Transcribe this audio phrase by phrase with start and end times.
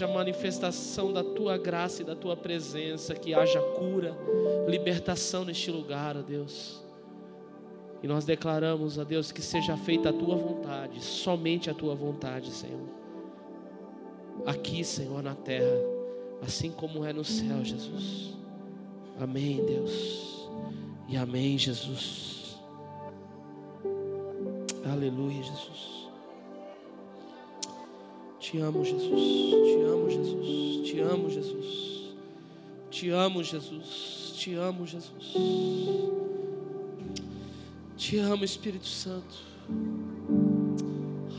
[0.00, 4.16] haja manifestação da tua graça e da tua presença, que haja cura,
[4.66, 6.82] libertação neste lugar, ó Deus.
[8.02, 12.50] E nós declaramos, ó Deus, que seja feita a tua vontade, somente a tua vontade,
[12.50, 12.88] Senhor.
[14.46, 15.76] Aqui, Senhor, na terra,
[16.40, 18.34] assim como é no céu, Jesus.
[19.20, 20.48] Amém, Deus.
[21.08, 22.58] E amém, Jesus.
[24.90, 25.99] Aleluia, Jesus.
[28.40, 29.10] Te amo, Jesus.
[29.10, 30.90] Te amo, Jesus.
[30.90, 32.14] Te amo, Jesus.
[32.90, 34.34] Te amo, Jesus.
[34.38, 35.34] Te amo, Jesus.
[37.98, 39.36] Te amo, Espírito Santo.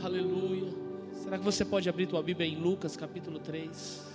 [0.04, 0.72] Aleluia.
[1.12, 4.12] Será que você pode abrir tua Bíblia em Lucas capítulo 3?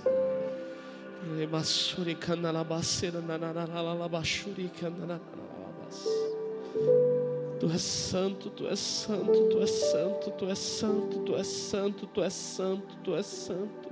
[7.59, 12.07] Tu és santo, tu és santo, tu és santo, tu és santo, tu és santo,
[12.13, 13.89] tu és santo, tu és santo.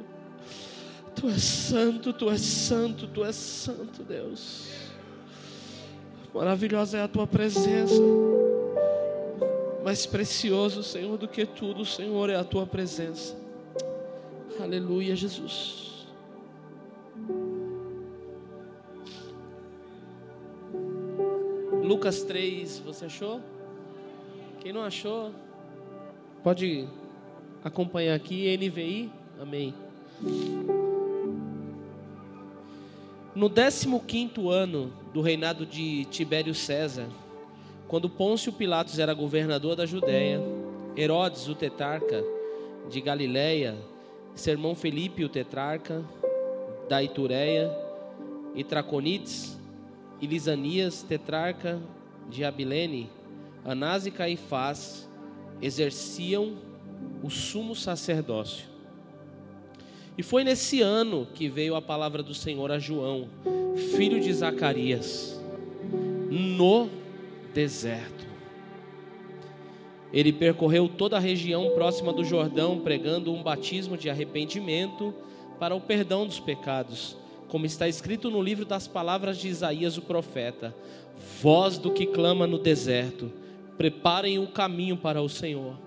[1.16, 4.68] Tu és santo, tu és santo, tu és santo, Deus.
[6.34, 8.02] Maravilhosa é a tua presença.
[9.84, 13.36] Mais precioso, Senhor, do que tudo, Senhor, é a tua presença.
[14.60, 16.06] Aleluia, Jesus.
[21.82, 23.55] Lucas 3, você achou?
[24.66, 25.32] Quem não achou,
[26.44, 26.88] pode
[27.64, 29.76] acompanhar aqui, NVI, amém.
[33.36, 33.88] No 15
[34.50, 37.06] ano do reinado de Tibério César,
[37.88, 40.42] quando Pôncio Pilatos era governador da Judéia,
[40.98, 42.26] Herodes, o tetrarca
[42.90, 43.78] de Galiléia,
[44.34, 46.04] seu irmão Felipe, o tetrarca
[46.90, 47.72] da Itureia,
[48.56, 49.60] e Traconites,
[50.20, 51.80] e Lisanias, tetrarca
[52.28, 53.12] de Abilene,
[53.66, 55.10] Anás e Caifás
[55.62, 56.56] exerciam
[57.24, 58.66] o sumo sacerdócio.
[60.18, 63.28] E foi nesse ano que veio a palavra do Senhor a João,
[63.98, 65.42] filho de Zacarias,
[66.30, 66.90] no
[67.54, 68.26] deserto.
[70.14, 75.14] Ele percorreu toda a região próxima do Jordão, pregando um batismo de arrependimento
[75.60, 77.18] para o perdão dos pecados
[77.48, 80.76] como está escrito no livro das palavras de Isaías o profeta:
[81.42, 83.32] Voz do que clama no deserto,
[83.78, 85.78] preparem o caminho para o Senhor,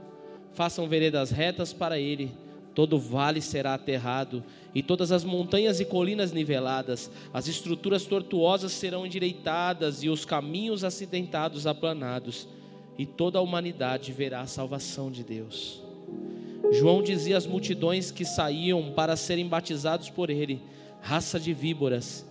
[0.53, 2.33] façam veredas retas para ele.
[2.75, 9.05] Todo vale será aterrado, e todas as montanhas e colinas niveladas, as estruturas tortuosas serão
[9.05, 12.47] endireitadas, e os caminhos acidentados aplanados,
[12.97, 15.83] e toda a humanidade verá a salvação de Deus.
[16.73, 20.63] João dizia às multidões que saíam para serem batizados por ele:
[21.01, 22.25] raça de víboras,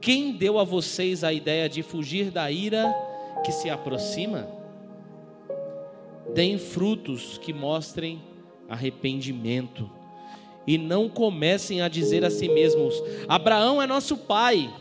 [0.00, 2.94] quem deu a vocês a ideia de fugir da ira
[3.42, 4.63] que se aproxima?
[6.32, 8.22] Deem frutos que mostrem
[8.68, 9.90] arrependimento.
[10.66, 12.94] E não comecem a dizer a si mesmos:
[13.28, 14.72] Abraão é nosso pai.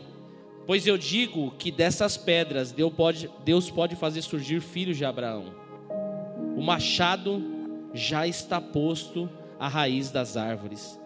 [0.66, 5.54] Pois eu digo que dessas pedras Deus pode, Deus pode fazer surgir filhos de Abraão.
[6.56, 7.44] O machado
[7.94, 10.98] já está posto à raiz das árvores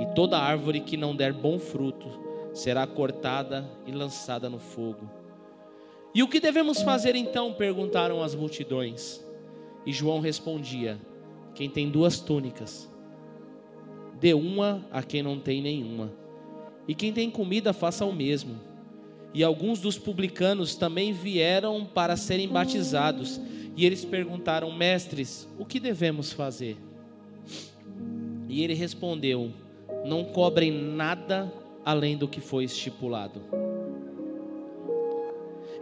[0.00, 2.06] e toda árvore que não der bom fruto
[2.52, 5.08] será cortada e lançada no fogo.
[6.14, 7.52] E o que devemos fazer então?
[7.52, 9.25] perguntaram as multidões.
[9.86, 11.00] E João respondia:
[11.54, 12.90] Quem tem duas túnicas,
[14.20, 16.12] dê uma a quem não tem nenhuma.
[16.88, 18.56] E quem tem comida, faça o mesmo.
[19.32, 23.40] E alguns dos publicanos também vieram para serem batizados.
[23.76, 26.76] E eles perguntaram: Mestres, o que devemos fazer?
[28.48, 29.52] E ele respondeu:
[30.04, 31.52] não cobrem nada
[31.84, 33.40] além do que foi estipulado.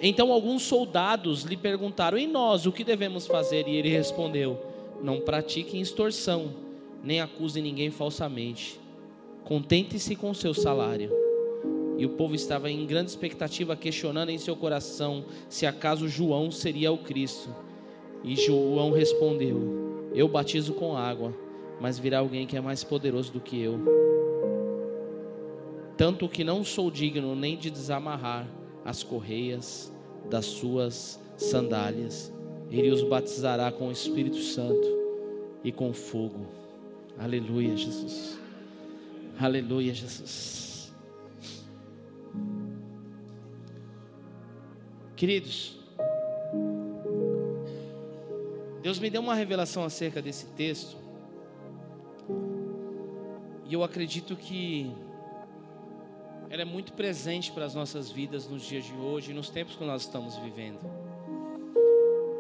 [0.01, 3.67] Então alguns soldados lhe perguntaram: E nós, o que devemos fazer?
[3.69, 4.59] E ele respondeu:
[5.03, 6.53] Não pratiquem extorsão,
[7.03, 8.81] nem acusem ninguém falsamente.
[9.45, 11.11] Contente-se com seu salário.
[11.97, 16.91] E o povo estava em grande expectativa, questionando em seu coração se acaso João seria
[16.91, 17.55] o Cristo.
[18.25, 21.33] E João respondeu: Eu batizo com água,
[21.81, 24.05] mas virá alguém que é mais poderoso do que eu
[25.97, 28.49] tanto que não sou digno nem de desamarrar
[28.85, 29.93] as correias
[30.31, 32.33] das suas sandálias.
[32.71, 34.87] Ele os batizará com o Espírito Santo
[35.63, 36.47] e com fogo.
[37.19, 38.39] Aleluia, Jesus.
[39.39, 40.93] Aleluia, Jesus.
[45.17, 45.79] Queridos,
[48.83, 50.97] Deus me deu uma revelação acerca desse texto.
[53.67, 54.93] E eu acredito que
[56.55, 59.75] ela é muito presente para as nossas vidas nos dias de hoje e nos tempos
[59.75, 60.79] que nós estamos vivendo.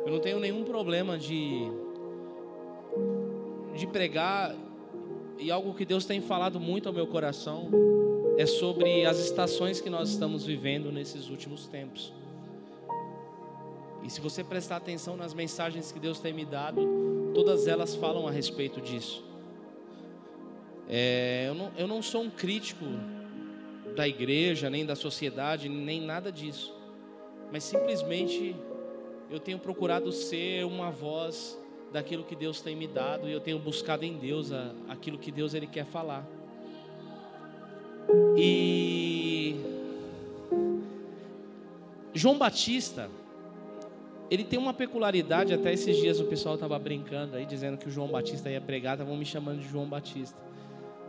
[0.06, 1.64] Eu não tenho nenhum problema de,
[3.76, 4.54] de pregar
[5.36, 7.68] e algo que Deus tem falado muito ao meu coração
[8.38, 12.12] é sobre as estações que nós estamos vivendo nesses últimos tempos.
[14.04, 18.28] E se você prestar atenção nas mensagens que Deus tem me dado, todas elas falam
[18.28, 19.24] a respeito disso.
[20.88, 22.84] É, eu, não, eu não sou um crítico
[23.94, 26.74] da igreja, nem da sociedade, nem nada disso.
[27.52, 28.56] Mas simplesmente
[29.30, 31.58] eu tenho procurado ser uma voz
[31.92, 35.30] daquilo que Deus tem me dado e eu tenho buscado em Deus a, aquilo que
[35.30, 36.26] Deus ele quer falar.
[38.36, 39.56] E
[42.12, 43.08] João Batista,
[44.30, 47.90] ele tem uma peculiaridade, até esses dias o pessoal estava brincando aí, dizendo que o
[47.90, 50.38] João Batista ia pregar, estavam me chamando de João Batista.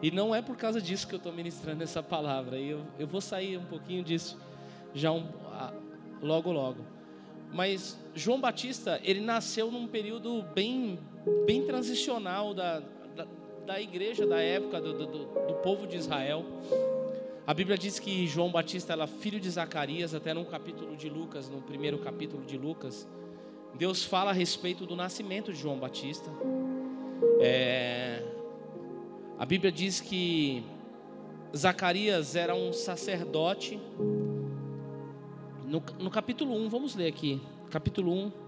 [0.01, 3.07] E não é por causa disso que eu estou ministrando essa palavra, e eu, eu
[3.07, 4.37] vou sair um pouquinho disso
[4.93, 5.27] já um,
[6.21, 6.83] logo, logo.
[7.53, 10.99] Mas João Batista, ele nasceu num período bem,
[11.45, 12.79] bem transicional da,
[13.15, 13.27] da,
[13.65, 16.45] da igreja da época, do, do, do, povo de Israel.
[17.47, 21.47] A Bíblia diz que João Batista era filho de Zacarias, até no capítulo de Lucas,
[21.47, 23.07] no primeiro capítulo de Lucas.
[23.75, 26.29] Deus fala a respeito do nascimento de João Batista.
[27.39, 28.23] É,
[29.37, 30.63] a Bíblia diz que
[31.55, 33.79] Zacarias era um sacerdote
[35.65, 37.41] no, no capítulo 1, vamos ler aqui.
[37.71, 38.44] Capítulo 1.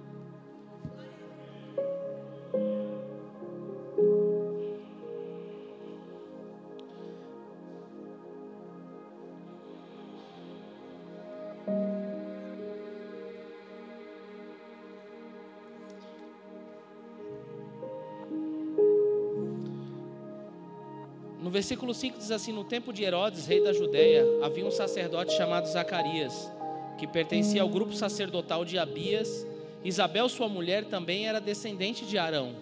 [21.57, 25.67] Versículo 5 diz assim: No tempo de Herodes, rei da Judéia, havia um sacerdote chamado
[25.67, 26.51] Zacarias
[26.99, 29.45] que pertencia ao grupo sacerdotal de Abias.
[29.83, 32.55] Isabel, sua mulher, também era descendente de Arão.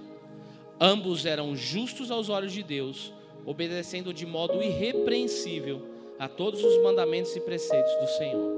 [0.79, 3.13] Ambos eram justos aos olhos de Deus,
[3.45, 5.85] obedecendo de modo irrepreensível
[6.17, 8.51] a todos os mandamentos e preceitos do Senhor.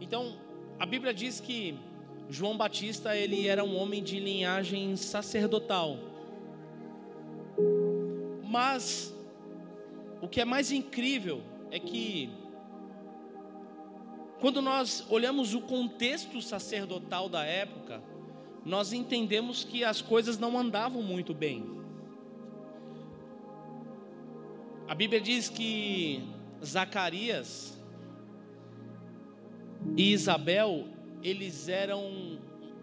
[0.00, 0.36] Então,
[0.78, 1.74] a Bíblia diz que
[2.30, 6.13] João Batista ele era um homem de linhagem sacerdotal.
[8.54, 9.12] Mas
[10.22, 11.42] o que é mais incrível
[11.72, 12.30] é que
[14.38, 18.00] quando nós olhamos o contexto sacerdotal da época,
[18.64, 21.68] nós entendemos que as coisas não andavam muito bem.
[24.86, 26.22] A Bíblia diz que
[26.64, 27.76] Zacarias
[29.96, 30.86] e Isabel,
[31.24, 32.38] eles eram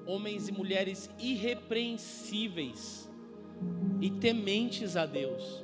[0.06, 3.09] homens e mulheres irrepreensíveis
[4.01, 5.63] e tementes a Deus.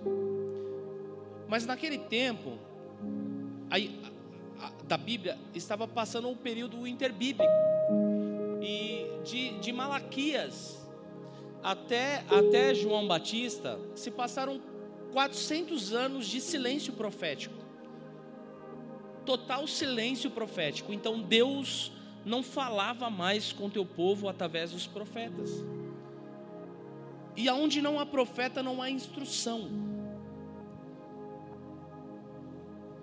[1.47, 2.57] Mas naquele tempo,
[3.69, 3.99] aí,
[4.87, 7.51] da Bíblia estava passando um período interbíblico.
[8.61, 10.87] E de, de Malaquias
[11.63, 14.61] até, até João Batista se passaram
[15.11, 17.55] 400 anos de silêncio profético.
[19.25, 20.93] Total silêncio profético.
[20.93, 21.91] Então Deus
[22.25, 25.63] não falava mais com teu povo através dos profetas.
[27.37, 29.69] E aonde não há profeta, não há instrução.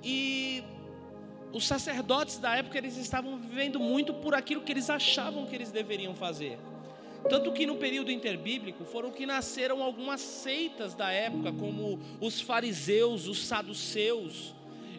[0.02, 0.62] E
[1.52, 5.70] os sacerdotes da época eles estavam vivendo muito por aquilo que eles achavam que eles
[5.70, 6.58] deveriam fazer.
[7.30, 13.28] Tanto que no período interbíblico foram que nasceram algumas seitas da época, como os fariseus,
[13.28, 14.52] os saduceus,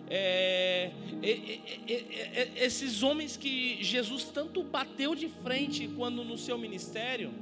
[0.09, 7.33] é, é, é, esses homens que Jesus tanto bateu de frente quando no seu ministério,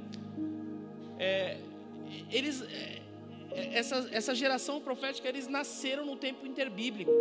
[1.18, 1.58] é,
[2.30, 3.00] eles, é,
[3.72, 7.12] essa, essa geração profética, eles nasceram no tempo interbíblico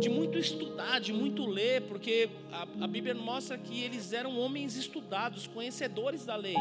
[0.00, 4.76] de muito estudar, de muito ler, porque a, a Bíblia mostra que eles eram homens
[4.76, 6.56] estudados, conhecedores da lei,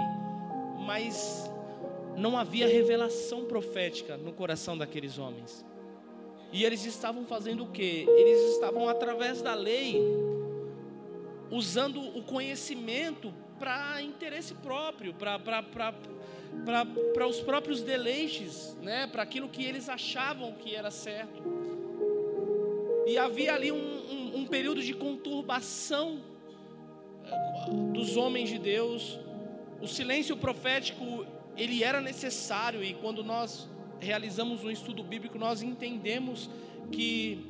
[0.85, 1.49] mas
[2.17, 5.65] não havia revelação profética no coração daqueles homens.
[6.51, 8.05] E eles estavam fazendo o que?
[8.09, 10.01] Eles estavam através da lei,
[11.49, 15.93] usando o conhecimento para interesse próprio, para
[17.27, 19.07] os próprios deleites, né?
[19.07, 21.41] para aquilo que eles achavam que era certo.
[23.07, 26.19] E havia ali um, um, um período de conturbação
[27.25, 29.19] eh, dos homens de Deus.
[29.81, 31.25] O silêncio profético,
[31.57, 33.67] ele era necessário e quando nós
[33.99, 36.49] realizamos um estudo bíblico, nós entendemos
[36.91, 37.45] que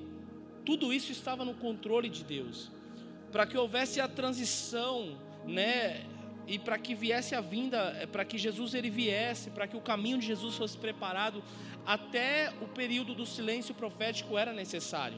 [0.65, 2.71] tudo isso estava no controle de Deus.
[3.31, 6.05] Para que houvesse a transição, né,
[6.47, 9.81] e para que viesse a vinda, eh, para que Jesus ele viesse, para que o
[9.81, 11.43] caminho de Jesus fosse preparado,
[11.85, 15.17] até o período do silêncio profético era necessário.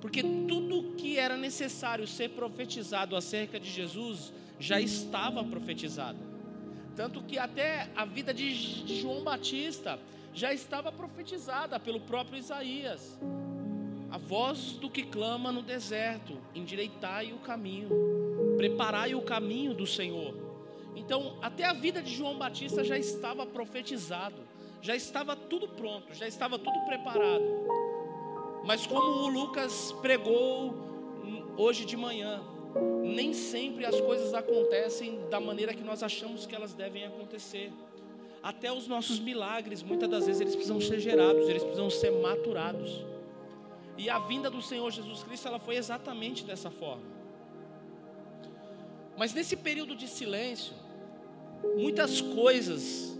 [0.00, 6.18] Porque tudo que era necessário ser profetizado acerca de Jesus já estava profetizado.
[6.96, 9.98] Tanto que até a vida de, de João Batista
[10.32, 13.18] já estava profetizada pelo próprio Isaías.
[14.10, 17.90] A voz do que clama no deserto, endireitai o caminho,
[18.56, 20.49] preparai o caminho do Senhor.
[21.00, 24.42] Então, até a vida de João Batista já estava profetizado,
[24.82, 27.42] já estava tudo pronto, já estava tudo preparado.
[28.66, 30.74] Mas como o Lucas pregou
[31.56, 32.42] hoje de manhã,
[33.02, 37.72] nem sempre as coisas acontecem da maneira que nós achamos que elas devem acontecer.
[38.42, 43.04] Até os nossos milagres, muitas das vezes, eles precisam ser gerados, eles precisam ser maturados.
[43.96, 47.04] E a vinda do Senhor Jesus Cristo, ela foi exatamente dessa forma.
[49.16, 50.79] Mas nesse período de silêncio,
[51.76, 53.16] muitas coisas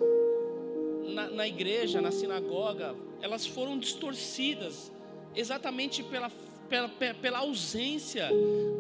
[1.09, 4.91] na, na igreja, na sinagoga, elas foram distorcidas
[5.35, 6.31] exatamente pela,
[6.69, 8.29] pela, pela ausência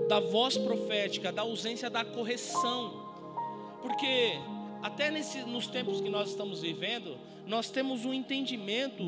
[0.09, 3.09] da voz profética, da ausência da correção.
[3.83, 4.33] Porque
[4.83, 9.05] até nesse, nos tempos que nós estamos vivendo, nós temos um entendimento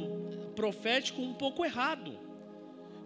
[0.55, 2.19] profético um pouco errado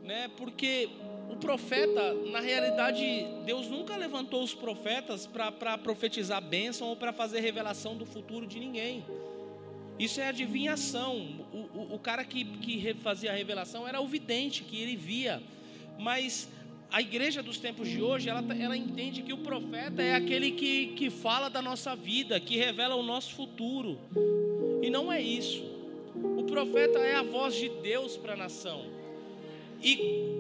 [0.07, 0.31] né?
[0.37, 0.89] Porque
[1.29, 7.41] o profeta, na realidade, Deus nunca levantou os profetas para profetizar bênção ou para fazer
[7.41, 9.05] revelação do futuro de ninguém.
[9.99, 11.45] Isso é adivinhação.
[11.53, 15.43] O, o, o cara que, que fazia a revelação era o vidente, que ele via.
[15.99, 16.49] Mas
[16.91, 20.89] a igreja dos tempos de hoje, ela, ela entende que o profeta é aquele que,
[20.89, 23.99] que fala da nossa vida, que revela o nosso futuro.
[24.83, 25.65] E não é isso.
[26.15, 28.85] O profeta é a voz de Deus para a nação.
[29.83, 30.36] E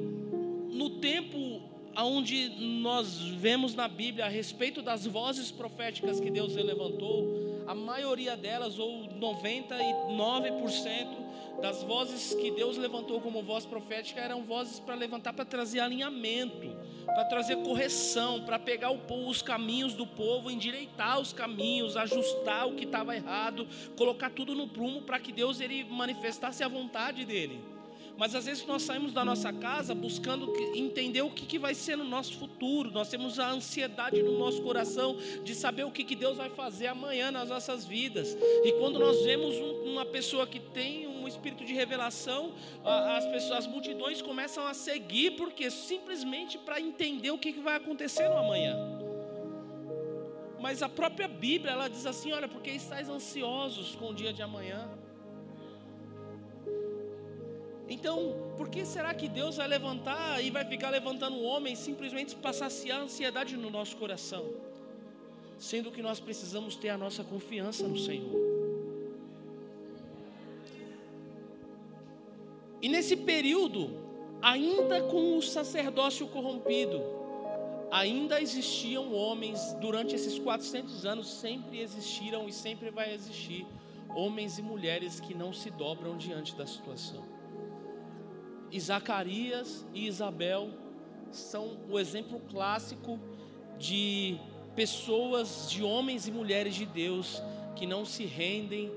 [0.77, 1.63] no tempo
[2.05, 8.37] onde nós vemos na Bíblia a respeito das vozes proféticas que Deus levantou, a maioria
[8.37, 11.25] delas, ou 99%
[11.61, 16.77] das vozes que Deus levantou como voz profética, eram vozes para levantar, para trazer alinhamento,
[17.07, 22.85] para trazer correção, para pegar os caminhos do povo, endireitar os caminhos, ajustar o que
[22.85, 23.67] estava errado,
[23.97, 27.76] colocar tudo no prumo para que Deus ele manifestasse a vontade dele.
[28.17, 31.97] Mas às vezes nós saímos da nossa casa buscando entender o que, que vai ser
[31.97, 32.91] no nosso futuro.
[32.91, 36.87] Nós temos a ansiedade no nosso coração de saber o que, que Deus vai fazer
[36.87, 38.37] amanhã nas nossas vidas.
[38.65, 42.55] E quando nós vemos um, uma pessoa que tem um espírito de revelação,
[42.85, 47.77] as pessoas, as multidões começam a seguir, porque simplesmente para entender o que, que vai
[47.77, 48.77] acontecer no amanhã.
[50.59, 54.43] Mas a própria Bíblia ela diz assim: olha, porque estáis ansiosos com o dia de
[54.43, 54.89] amanhã.
[57.89, 62.35] Então, por que será que Deus vai levantar e vai ficar levantando o homem simplesmente
[62.35, 64.45] para saciar a ansiedade no nosso coração?
[65.59, 68.45] Sendo que nós precisamos ter a nossa confiança no Senhor.
[72.83, 73.91] E nesse período,
[74.43, 77.01] ainda com o sacerdócio corrompido,
[77.91, 83.65] ainda existiam homens, durante esses 400 anos, sempre existiram e sempre vai existir
[84.15, 87.36] homens e mulheres que não se dobram diante da situação.
[88.71, 90.71] E Zacarias e Isabel
[91.31, 93.19] são o exemplo clássico
[93.79, 94.39] de
[94.75, 97.43] pessoas, de homens e mulheres de Deus
[97.75, 98.91] que não se rendem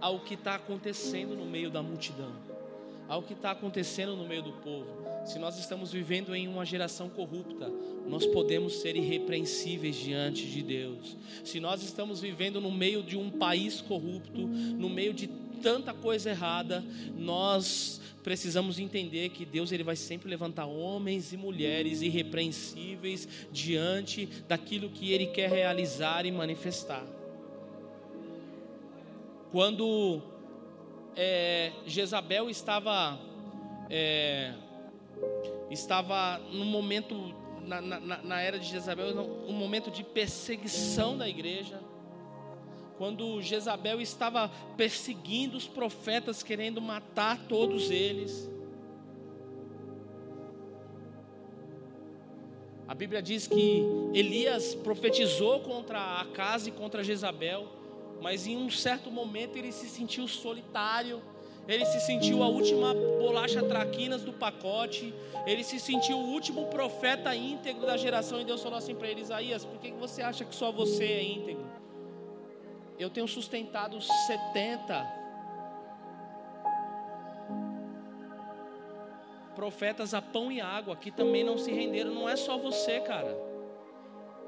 [0.00, 2.32] ao que está acontecendo no meio da multidão,
[3.08, 5.02] ao que está acontecendo no meio do povo.
[5.24, 7.70] Se nós estamos vivendo em uma geração corrupta,
[8.08, 11.16] nós podemos ser irrepreensíveis diante de Deus.
[11.44, 15.28] Se nós estamos vivendo no meio de um país corrupto, no meio de
[15.62, 16.84] tanta coisa errada,
[17.16, 24.90] nós precisamos entender que Deus ele vai sempre levantar homens e mulheres irrepreensíveis diante daquilo
[24.90, 27.04] que ele quer realizar e manifestar.
[29.50, 30.22] Quando
[31.16, 33.18] é, Jezabel estava
[33.90, 34.54] é,
[35.70, 39.08] estava no momento na, na, na, era de Jezabel
[39.46, 41.78] um momento de perseguição da igreja
[43.02, 48.48] quando Jezabel estava perseguindo os profetas, querendo matar todos eles.
[52.86, 53.82] A Bíblia diz que
[54.14, 57.66] Elias profetizou contra a casa e contra Jezabel,
[58.20, 61.20] mas em um certo momento ele se sentiu solitário,
[61.66, 65.12] ele se sentiu a última bolacha traquinas do pacote,
[65.44, 69.22] ele se sentiu o último profeta íntegro da geração, e Deus falou assim para ele:
[69.22, 71.81] Isaías, por que você acha que só você é íntegro?
[72.98, 75.22] Eu tenho sustentado 70
[79.54, 82.12] profetas a pão e água que também não se renderam.
[82.14, 83.36] Não é só você, cara.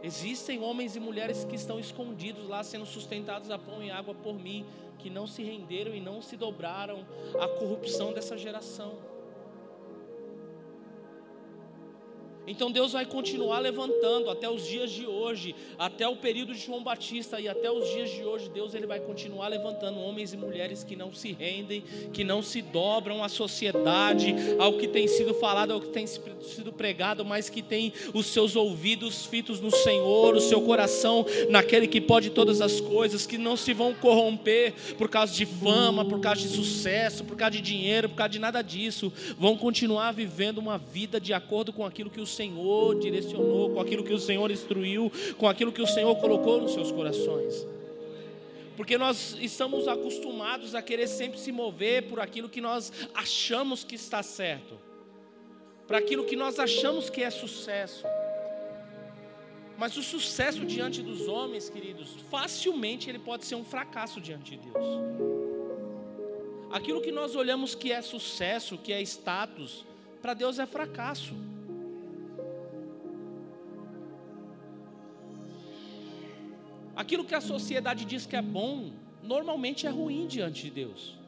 [0.03, 4.35] Existem homens e mulheres que estão escondidos lá, sendo sustentados a pão e água por
[4.35, 4.67] mim,
[4.99, 7.07] que não se renderam e não se dobraram
[7.41, 9.14] à corrupção dessa geração.
[12.47, 16.83] Então Deus vai continuar levantando até os dias de hoje, até o período de João
[16.83, 20.85] Batista e até os dias de hoje, Deus ele vai continuar levantando homens e mulheres
[20.85, 21.83] que não se rendem,
[22.13, 26.73] que não se dobram à sociedade, ao que tem sido falado, ao que tem sido
[26.73, 32.01] pregado, mas que tem os seus ouvidos fitos no Senhor, o seu coração naquele que
[32.01, 36.43] pode todas as coisas, que não se vão corromper por causa de fama, por causa
[36.43, 40.77] de sucesso, por causa de dinheiro, por causa de nada disso, vão continuar vivendo uma
[40.77, 45.11] vida de acordo com aquilo que o Senhor direcionou, com aquilo que o Senhor instruiu,
[45.39, 47.67] com aquilo que o Senhor colocou nos seus corações.
[48.77, 53.95] Porque nós estamos acostumados a querer sempre se mover por aquilo que nós achamos que
[53.95, 54.79] está certo,
[55.87, 58.05] para aquilo que nós achamos que é sucesso.
[59.77, 64.57] Mas o sucesso diante dos homens, queridos, facilmente ele pode ser um fracasso diante de
[64.69, 64.85] Deus.
[66.71, 69.85] Aquilo que nós olhamos que é sucesso, que é status,
[70.21, 71.35] para Deus é fracasso.
[76.97, 81.19] Aquilo que a sociedade diz que é bom, normalmente é ruim diante de Deus.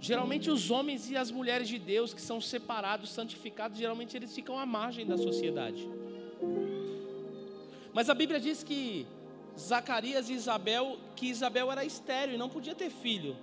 [0.00, 4.58] Geralmente os homens e as mulheres de Deus que são separados, santificados, geralmente eles ficam
[4.58, 5.88] à margem da sociedade.
[7.92, 9.06] Mas a Bíblia diz que
[9.58, 13.36] Zacarias e Isabel, que Isabel era estéril e não podia ter filho.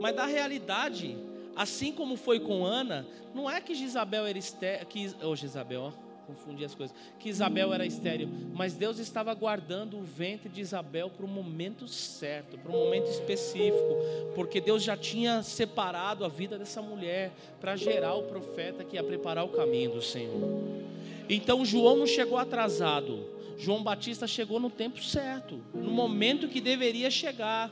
[0.00, 1.16] Mas na realidade,
[1.54, 6.05] assim como foi com Ana, não é que Isabel era estéril, que, oh, Isabel, ó,
[6.26, 6.96] confundi as coisas.
[7.18, 11.86] Que Isabel era estéril, mas Deus estava guardando o ventre de Isabel para o momento
[11.86, 13.96] certo, para um momento específico,
[14.34, 19.04] porque Deus já tinha separado a vida dessa mulher para gerar o profeta que ia
[19.04, 20.86] preparar o caminho do Senhor.
[21.28, 23.36] Então João não chegou atrasado.
[23.58, 27.70] João Batista chegou no tempo certo, no momento que deveria chegar.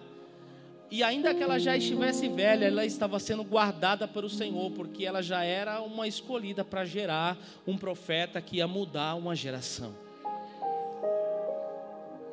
[0.91, 5.05] E ainda que ela já estivesse velha, ela estava sendo guardada para o Senhor, porque
[5.05, 9.95] ela já era uma escolhida para gerar um profeta que ia mudar uma geração.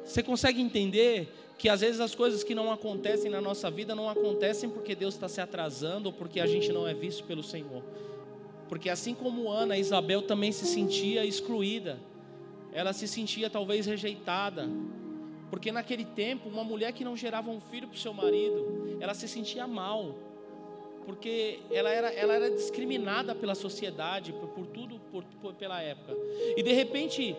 [0.03, 4.09] Você consegue entender que às vezes as coisas que não acontecem na nossa vida não
[4.09, 7.83] acontecem porque Deus está se atrasando ou porque a gente não é visto pelo Senhor?
[8.67, 11.99] Porque assim como Ana, Isabel também se sentia excluída,
[12.73, 14.67] ela se sentia talvez rejeitada,
[15.51, 19.13] porque naquele tempo, uma mulher que não gerava um filho para o seu marido, ela
[19.13, 20.15] se sentia mal.
[21.05, 26.15] Porque ela era, ela era discriminada pela sociedade, por, por tudo, por, por, pela época.
[26.55, 27.35] E de repente,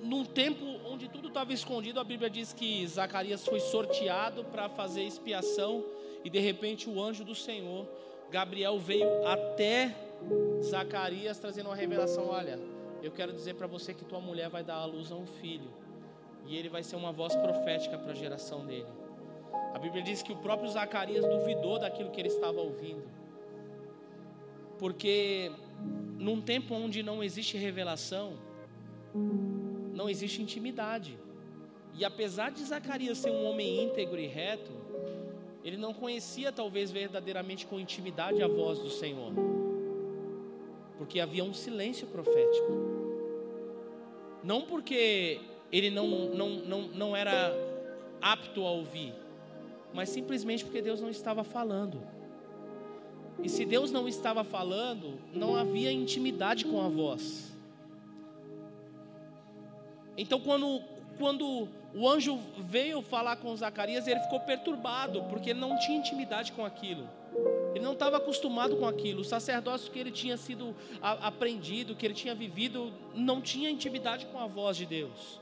[0.00, 5.02] num tempo onde tudo estava escondido, a Bíblia diz que Zacarias foi sorteado para fazer
[5.02, 5.84] expiação.
[6.24, 7.84] E de repente, o anjo do Senhor,
[8.30, 9.92] Gabriel, veio até
[10.62, 12.60] Zacarias trazendo uma revelação: Olha,
[13.02, 15.79] eu quero dizer para você que tua mulher vai dar à luz a um filho
[16.46, 18.86] e ele vai ser uma voz profética para a geração dele.
[19.74, 23.04] A Bíblia diz que o próprio Zacarias duvidou daquilo que ele estava ouvindo,
[24.78, 25.52] porque
[26.18, 28.34] num tempo onde não existe revelação,
[29.94, 31.18] não existe intimidade.
[31.94, 34.70] E apesar de Zacarias ser um homem íntegro e reto,
[35.64, 39.32] ele não conhecia talvez verdadeiramente com intimidade a voz do Senhor,
[40.96, 43.00] porque havia um silêncio profético.
[44.42, 45.40] Não porque
[45.72, 47.52] ele não, não, não, não era
[48.20, 49.14] apto a ouvir,
[49.92, 52.00] mas simplesmente porque Deus não estava falando.
[53.42, 57.50] E se Deus não estava falando, não havia intimidade com a voz.
[60.16, 60.82] Então, quando,
[61.16, 66.52] quando o anjo veio falar com Zacarias, ele ficou perturbado, porque ele não tinha intimidade
[66.52, 67.08] com aquilo.
[67.74, 69.22] Ele não estava acostumado com aquilo.
[69.22, 74.38] O sacerdócio que ele tinha sido aprendido, que ele tinha vivido, não tinha intimidade com
[74.38, 75.39] a voz de Deus.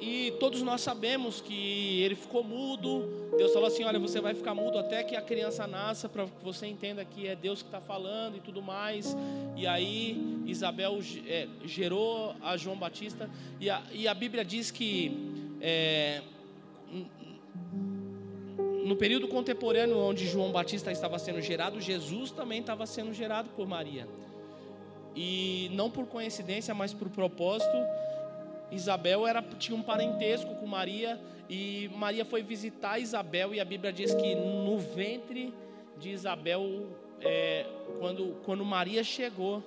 [0.00, 3.30] E todos nós sabemos que ele ficou mudo.
[3.36, 6.44] Deus falou assim: Olha, você vai ficar mudo até que a criança nasça, para que
[6.44, 9.16] você entenda que é Deus que está falando e tudo mais.
[9.56, 13.28] E aí Isabel é, gerou a João Batista.
[13.58, 16.22] E a, e a Bíblia diz que é,
[18.84, 23.66] no período contemporâneo onde João Batista estava sendo gerado, Jesus também estava sendo gerado por
[23.66, 24.06] Maria.
[25.16, 27.76] E não por coincidência, mas por propósito
[28.70, 33.92] Isabel era, tinha um parentesco com Maria e Maria foi visitar Isabel e a Bíblia
[33.92, 35.54] diz que no ventre
[35.98, 36.86] de Isabel,
[37.20, 37.66] é,
[37.98, 39.62] quando, quando Maria chegou,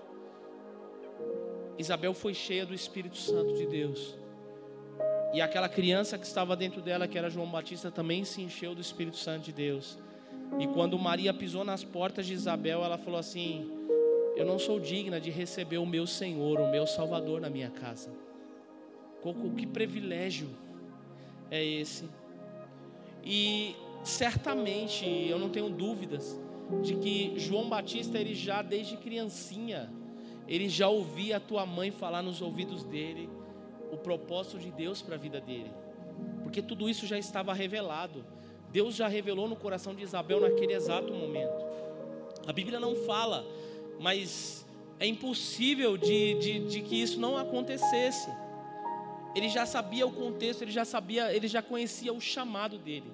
[1.77, 4.15] Isabel foi cheia do Espírito Santo de Deus.
[5.33, 8.81] E aquela criança que estava dentro dela, que era João Batista, também se encheu do
[8.81, 9.97] Espírito Santo de Deus.
[10.59, 13.71] E quando Maria pisou nas portas de Isabel, ela falou assim:
[14.35, 18.11] Eu não sou digna de receber o meu Senhor, o meu Salvador na minha casa.
[19.55, 20.49] Que privilégio
[21.49, 22.09] é esse?
[23.23, 26.39] E certamente, eu não tenho dúvidas,
[26.81, 29.91] de que João Batista, ele já desde criancinha,
[30.47, 33.29] ele já ouvia a tua mãe falar nos ouvidos dele
[33.91, 35.71] o propósito de Deus para a vida dele,
[36.43, 38.25] porque tudo isso já estava revelado.
[38.71, 41.65] Deus já revelou no coração de Isabel naquele exato momento.
[42.47, 43.45] A Bíblia não fala,
[43.99, 44.65] mas
[44.97, 48.29] é impossível de, de, de que isso não acontecesse.
[49.35, 53.11] Ele já sabia o contexto, ele já sabia, ele já conhecia o chamado dele.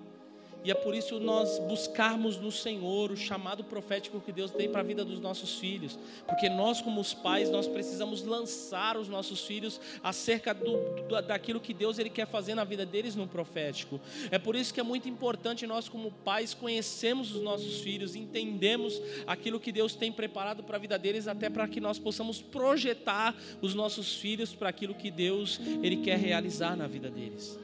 [0.68, 4.82] E é por isso nós buscarmos no Senhor o chamado profético que Deus tem para
[4.82, 5.98] a vida dos nossos filhos.
[6.26, 10.76] Porque nós, como os pais, nós precisamos lançar os nossos filhos acerca do,
[11.08, 13.98] do, daquilo que Deus ele quer fazer na vida deles no profético.
[14.30, 19.02] É por isso que é muito importante nós, como pais, conhecemos os nossos filhos, entendemos
[19.26, 23.34] aquilo que Deus tem preparado para a vida deles, até para que nós possamos projetar
[23.62, 27.58] os nossos filhos para aquilo que Deus ele quer realizar na vida deles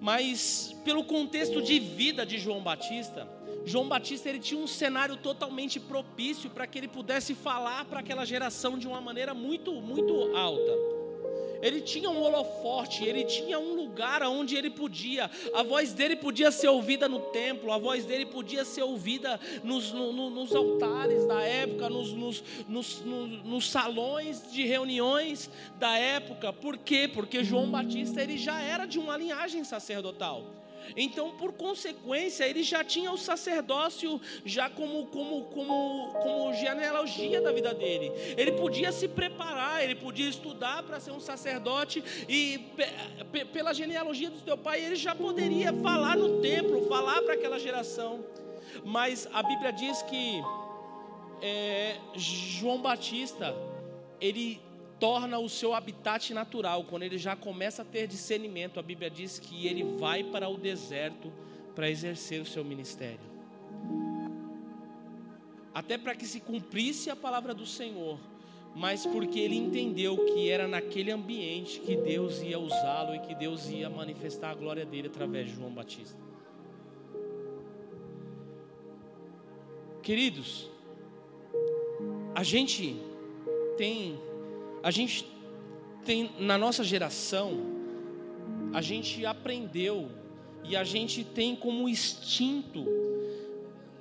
[0.00, 3.28] mas pelo contexto de vida de João Batista,
[3.64, 8.24] João Batista ele tinha um cenário totalmente propício para que ele pudesse falar para aquela
[8.24, 10.72] geração de uma maneira muito, muito alta.
[11.60, 16.52] Ele tinha um holofote, ele tinha um lugar onde ele podia, a voz dele podia
[16.52, 21.42] ser ouvida no templo, a voz dele podia ser ouvida nos, no, nos altares da
[21.42, 23.02] época, nos, nos, nos,
[23.44, 26.52] nos, salões de reuniões da época.
[26.52, 27.10] Por quê?
[27.12, 30.44] Porque João Batista ele já era de uma linhagem sacerdotal.
[30.96, 37.52] Então, por consequência, ele já tinha o sacerdócio já como, como, como, como genealogia da
[37.52, 38.12] vida dele.
[38.36, 42.60] Ele podia se preparar, ele podia estudar para ser um sacerdote e
[43.52, 48.24] pela genealogia do seu pai ele já poderia falar no templo, falar para aquela geração.
[48.84, 50.40] Mas a Bíblia diz que
[51.42, 53.54] é, João Batista
[54.20, 54.60] ele
[54.98, 59.38] torna o seu habitat natural, quando ele já começa a ter discernimento, a Bíblia diz
[59.38, 61.32] que ele vai para o deserto
[61.74, 63.20] para exercer o seu ministério.
[65.72, 68.18] Até para que se cumprisse a palavra do Senhor,
[68.74, 73.68] mas porque ele entendeu que era naquele ambiente que Deus ia usá-lo e que Deus
[73.68, 76.18] ia manifestar a glória dele através de João Batista.
[80.02, 80.70] Queridos,
[82.34, 82.96] a gente
[83.76, 84.18] tem
[84.88, 85.30] a gente
[86.02, 87.58] tem, na nossa geração,
[88.72, 90.10] a gente aprendeu
[90.64, 92.86] e a gente tem como instinto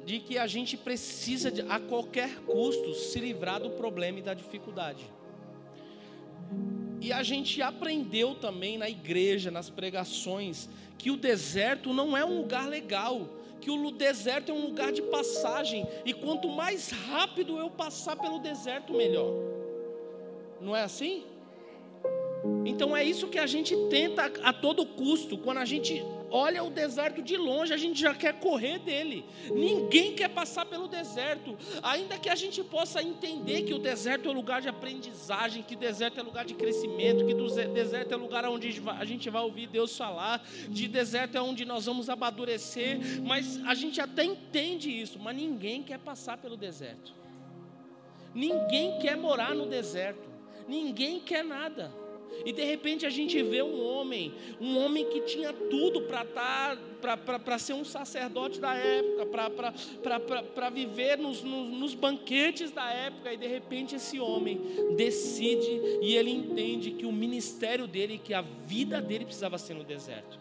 [0.06, 4.34] de que a gente precisa, de, a qualquer custo, se livrar do problema e da
[4.34, 5.04] dificuldade.
[7.02, 12.38] E a gente aprendeu também na igreja, nas pregações, que o deserto não é um
[12.38, 13.28] lugar legal,
[13.60, 18.40] que o deserto é um lugar de passagem, e quanto mais rápido eu passar pelo
[18.40, 19.57] deserto, melhor.
[20.60, 21.24] Não é assim?
[22.66, 25.38] Então é isso que a gente tenta a todo custo.
[25.38, 29.26] Quando a gente olha o deserto de longe, a gente já quer correr dele.
[29.50, 31.58] Ninguém quer passar pelo deserto.
[31.82, 36.20] Ainda que a gente possa entender que o deserto é lugar de aprendizagem, que deserto
[36.20, 37.34] é lugar de crescimento, que
[37.68, 41.86] deserto é lugar onde a gente vai ouvir Deus falar, de deserto é onde nós
[41.86, 47.14] vamos amadurecer, mas a gente até entende isso, mas ninguém quer passar pelo deserto.
[48.34, 50.27] Ninguém quer morar no deserto.
[50.68, 51.94] Ninguém quer nada.
[52.46, 56.78] E de repente a gente vê um homem, um homem que tinha tudo para estar,
[57.44, 59.26] para ser um sacerdote da época,
[60.54, 64.62] para viver nos, nos, nos banquetes da época, e de repente esse homem
[64.96, 69.84] decide e ele entende que o ministério dele, que a vida dele precisava ser no
[69.84, 70.40] deserto.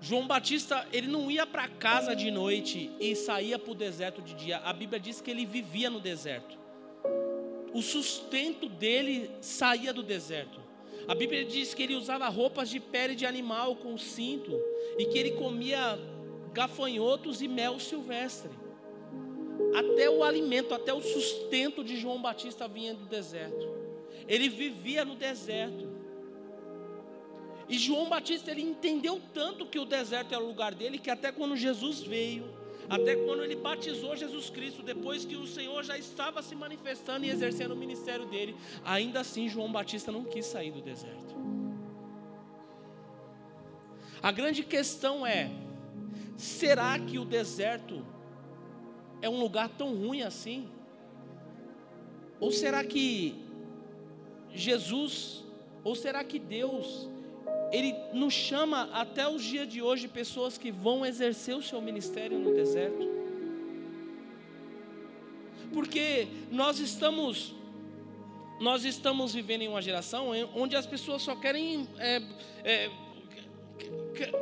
[0.00, 4.34] João Batista, ele não ia para casa de noite e saía para o deserto de
[4.34, 4.58] dia.
[4.58, 6.65] A Bíblia diz que ele vivia no deserto
[7.76, 10.58] o sustento dele saía do deserto.
[11.06, 14.58] A Bíblia diz que ele usava roupas de pele de animal com cinto
[14.98, 15.98] e que ele comia
[16.54, 18.50] gafanhotos e mel silvestre.
[19.74, 23.68] Até o alimento, até o sustento de João Batista vinha do deserto.
[24.26, 25.86] Ele vivia no deserto.
[27.68, 31.30] E João Batista ele entendeu tanto que o deserto era o lugar dele que até
[31.30, 32.48] quando Jesus veio,
[32.88, 37.30] até quando ele batizou Jesus Cristo, depois que o Senhor já estava se manifestando e
[37.30, 41.34] exercendo o ministério dele, ainda assim João Batista não quis sair do deserto.
[44.22, 45.50] A grande questão é:
[46.36, 48.04] será que o deserto
[49.20, 50.68] é um lugar tão ruim assim?
[52.38, 53.34] Ou será que
[54.52, 55.44] Jesus,
[55.82, 57.08] ou será que Deus
[57.76, 62.38] ele nos chama até os dias de hoje pessoas que vão exercer o seu ministério
[62.38, 63.06] no deserto.
[65.74, 67.54] Porque nós estamos
[68.58, 72.22] nós estamos vivendo em uma geração onde as pessoas só querem é,
[72.64, 72.90] é,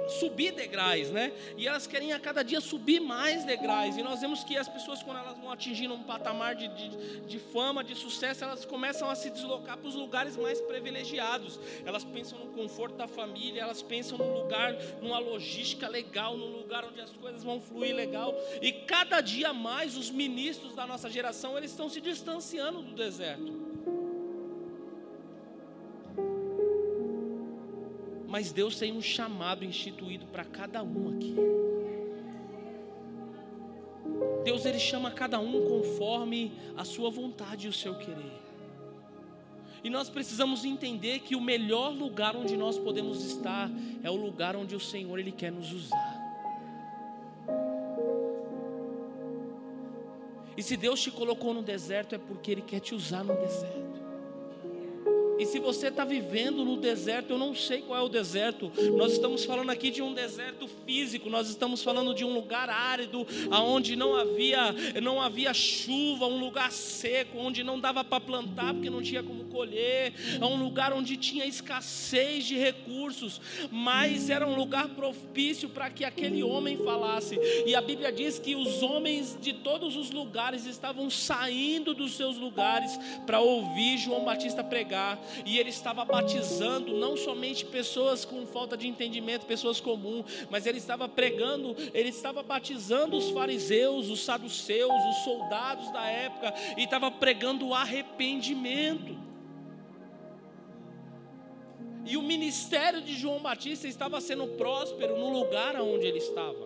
[0.09, 1.33] subir degraus, né?
[1.57, 3.97] E elas querem a cada dia subir mais degraus.
[3.97, 7.39] E nós vemos que as pessoas, quando elas vão atingindo um patamar de, de, de
[7.39, 11.59] fama, de sucesso, elas começam a se deslocar para os lugares mais privilegiados.
[11.85, 16.85] Elas pensam no conforto da família, elas pensam num lugar, numa logística legal, num lugar
[16.85, 18.35] onde as coisas vão fluir legal.
[18.63, 23.64] E cada dia mais os ministros da nossa geração, eles estão se distanciando do deserto.
[28.35, 31.37] Mas Deus tem um chamado instituído para cada um aqui.
[34.43, 38.33] Deus ele chama cada um conforme a sua vontade e o seu querer.
[39.85, 43.71] E nós precisamos entender que o melhor lugar onde nós podemos estar
[44.03, 46.15] é o lugar onde o Senhor ele quer nos usar.
[50.57, 53.84] E se Deus te colocou no deserto é porque ele quer te usar no deserto.
[55.45, 58.73] E se você está vivendo no deserto, eu não sei qual é o deserto.
[58.97, 61.29] Nós estamos falando aqui de um deserto físico.
[61.29, 66.73] Nós estamos falando de um lugar árido, aonde não havia, não havia chuva, um lugar
[66.73, 70.15] seco, onde não dava para plantar porque não tinha como colher.
[70.41, 73.39] É um lugar onde tinha escassez de recursos,
[73.71, 77.39] mas era um lugar propício para que aquele homem falasse.
[77.67, 82.39] E a Bíblia diz que os homens de todos os lugares estavam saindo dos seus
[82.39, 88.77] lugares para ouvir João Batista pregar e ele estava batizando não somente pessoas com falta
[88.77, 94.93] de entendimento, pessoas comuns, mas ele estava pregando, ele estava batizando os fariseus, os saduceus,
[95.11, 99.25] os soldados da época, e estava pregando o arrependimento.
[102.07, 106.64] E o ministério de João Batista estava sendo próspero no lugar onde ele estava.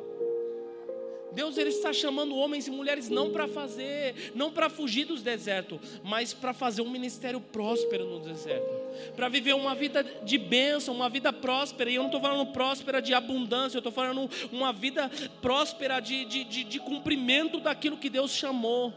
[1.38, 5.78] Deus ele está chamando homens e mulheres não para fazer, não para fugir dos desertos,
[6.02, 8.66] mas para fazer um ministério próspero no deserto.
[9.14, 11.88] Para viver uma vida de bênção, uma vida próspera.
[11.88, 15.08] E eu não estou falando próspera de abundância, eu estou falando uma vida
[15.40, 18.92] próspera de, de, de, de cumprimento daquilo que Deus chamou.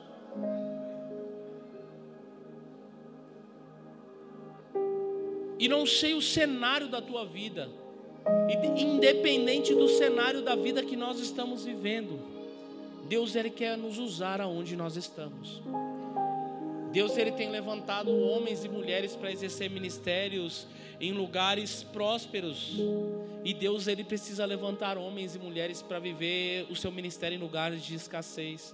[5.59, 7.69] E não sei o cenário da tua vida
[8.77, 12.19] independente do cenário da vida que nós estamos vivendo,
[13.07, 15.61] Deus ele quer nos usar aonde nós estamos.
[16.91, 20.67] Deus ele tem levantado homens e mulheres para exercer ministérios
[20.99, 22.75] em lugares prósperos.
[23.43, 27.83] E Deus ele precisa levantar homens e mulheres para viver o seu ministério em lugares
[27.83, 28.73] de escassez.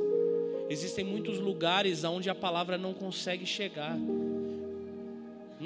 [0.70, 3.98] Existem muitos lugares onde a palavra não consegue chegar.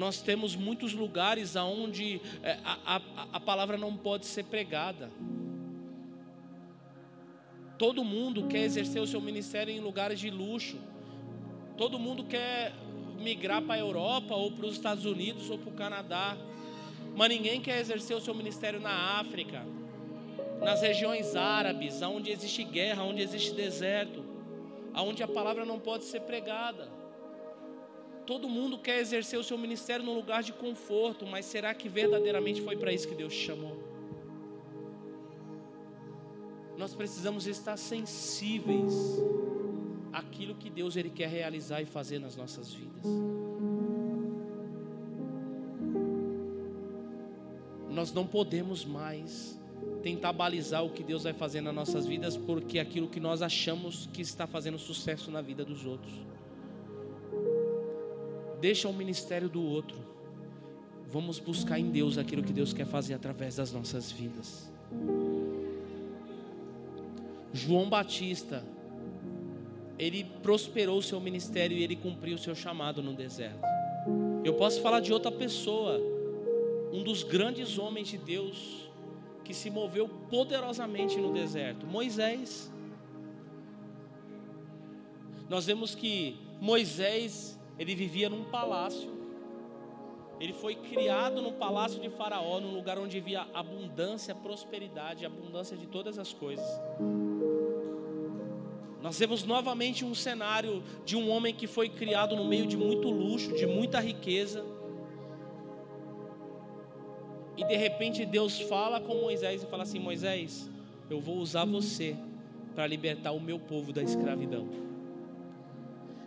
[0.02, 3.02] Nós temos muitos lugares onde é, a, a,
[3.34, 5.12] a palavra não pode ser pregada.
[7.78, 10.76] Todo mundo quer exercer o seu ministério em lugares de luxo.
[11.76, 12.72] Todo mundo quer
[13.20, 16.36] migrar para a Europa ou para os Estados Unidos ou para o Canadá.
[17.14, 19.64] Mas ninguém quer exercer o seu ministério na África,
[20.60, 24.24] nas regiões árabes, onde existe guerra, onde existe deserto,
[24.96, 27.01] onde a palavra não pode ser pregada.
[28.26, 32.62] Todo mundo quer exercer o seu ministério num lugar de conforto, mas será que verdadeiramente
[32.62, 33.82] foi para isso que Deus te chamou?
[36.78, 38.94] Nós precisamos estar sensíveis
[40.12, 43.04] àquilo que Deus ele quer realizar e fazer nas nossas vidas.
[47.90, 49.60] Nós não podemos mais
[50.02, 54.08] tentar balizar o que Deus vai fazer nas nossas vidas porque aquilo que nós achamos
[54.12, 56.12] que está fazendo sucesso na vida dos outros
[58.62, 59.98] deixa o ministério do outro.
[61.08, 64.70] Vamos buscar em Deus aquilo que Deus quer fazer através das nossas vidas.
[67.52, 68.64] João Batista,
[69.98, 73.58] ele prosperou o seu ministério e ele cumpriu o seu chamado no deserto.
[74.44, 76.00] Eu posso falar de outra pessoa,
[76.92, 78.88] um dos grandes homens de Deus
[79.42, 82.72] que se moveu poderosamente no deserto, Moisés.
[85.48, 89.10] Nós vemos que Moisés ele vivia num palácio.
[90.40, 95.86] Ele foi criado no palácio de Faraó, num lugar onde havia abundância, prosperidade, abundância de
[95.86, 96.66] todas as coisas.
[99.00, 103.08] Nós vemos novamente um cenário de um homem que foi criado no meio de muito
[103.08, 104.64] luxo, de muita riqueza.
[107.56, 110.70] E de repente Deus fala com Moisés e fala assim: Moisés,
[111.10, 112.16] eu vou usar você
[112.74, 114.91] para libertar o meu povo da escravidão.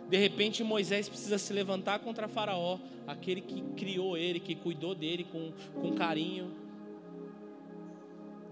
[0.08, 5.24] De repente Moisés precisa se levantar contra Faraó, aquele que criou ele, que cuidou dele
[5.24, 6.52] com, com carinho.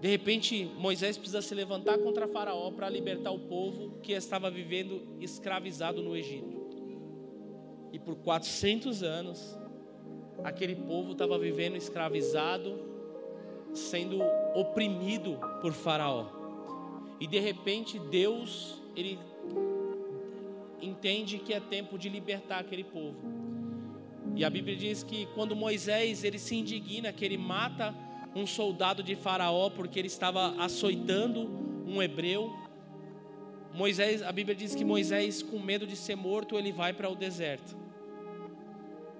[0.01, 5.01] De repente Moisés precisa se levantar contra Faraó para libertar o povo que estava vivendo
[5.21, 6.65] escravizado no Egito.
[7.93, 9.57] E por 400 anos,
[10.43, 12.77] aquele povo estava vivendo escravizado,
[13.73, 14.21] sendo
[14.53, 16.27] oprimido por Faraó.
[17.19, 19.17] E de repente Deus, ele
[20.85, 23.17] entende que é tempo de libertar aquele povo.
[24.35, 27.95] E a Bíblia diz que quando Moisés ele se indigna, que ele mata
[28.35, 31.49] um soldado de Faraó porque ele estava açoitando
[31.87, 32.53] um hebreu.
[33.73, 37.15] Moisés, a Bíblia diz que Moisés, com medo de ser morto, ele vai para o
[37.15, 37.77] deserto.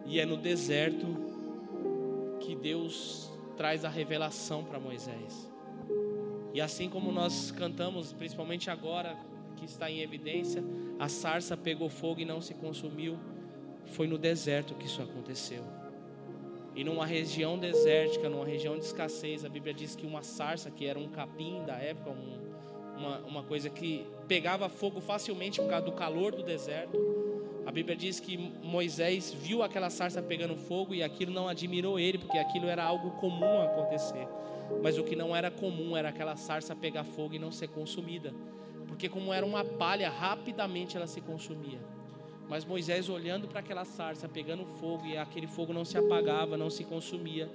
[0.05, 1.07] E é no deserto
[2.41, 5.49] que Deus traz a revelação para Moisés.
[6.53, 9.17] E assim como nós cantamos, principalmente agora
[9.55, 10.63] que está em evidência,
[10.97, 13.17] a sarça pegou fogo e não se consumiu.
[13.85, 15.63] Foi no deserto que isso aconteceu.
[16.75, 20.85] E numa região desértica, numa região de escassez, a Bíblia diz que uma sarça, que
[20.85, 22.39] era um capim da época, um,
[22.97, 26.97] uma, uma coisa que pegava fogo facilmente por causa do calor do deserto.
[27.65, 32.17] A Bíblia diz que Moisés viu aquela sarça pegando fogo e aquilo não admirou ele,
[32.17, 34.27] porque aquilo era algo comum acontecer.
[34.81, 38.33] Mas o que não era comum era aquela sarça pegar fogo e não ser consumida
[38.95, 41.79] porque como era uma palha, rapidamente ela se consumia.
[42.47, 46.69] Mas Moisés olhando para aquela sarça, pegando fogo e aquele fogo não se apagava, não
[46.69, 47.51] se consumia.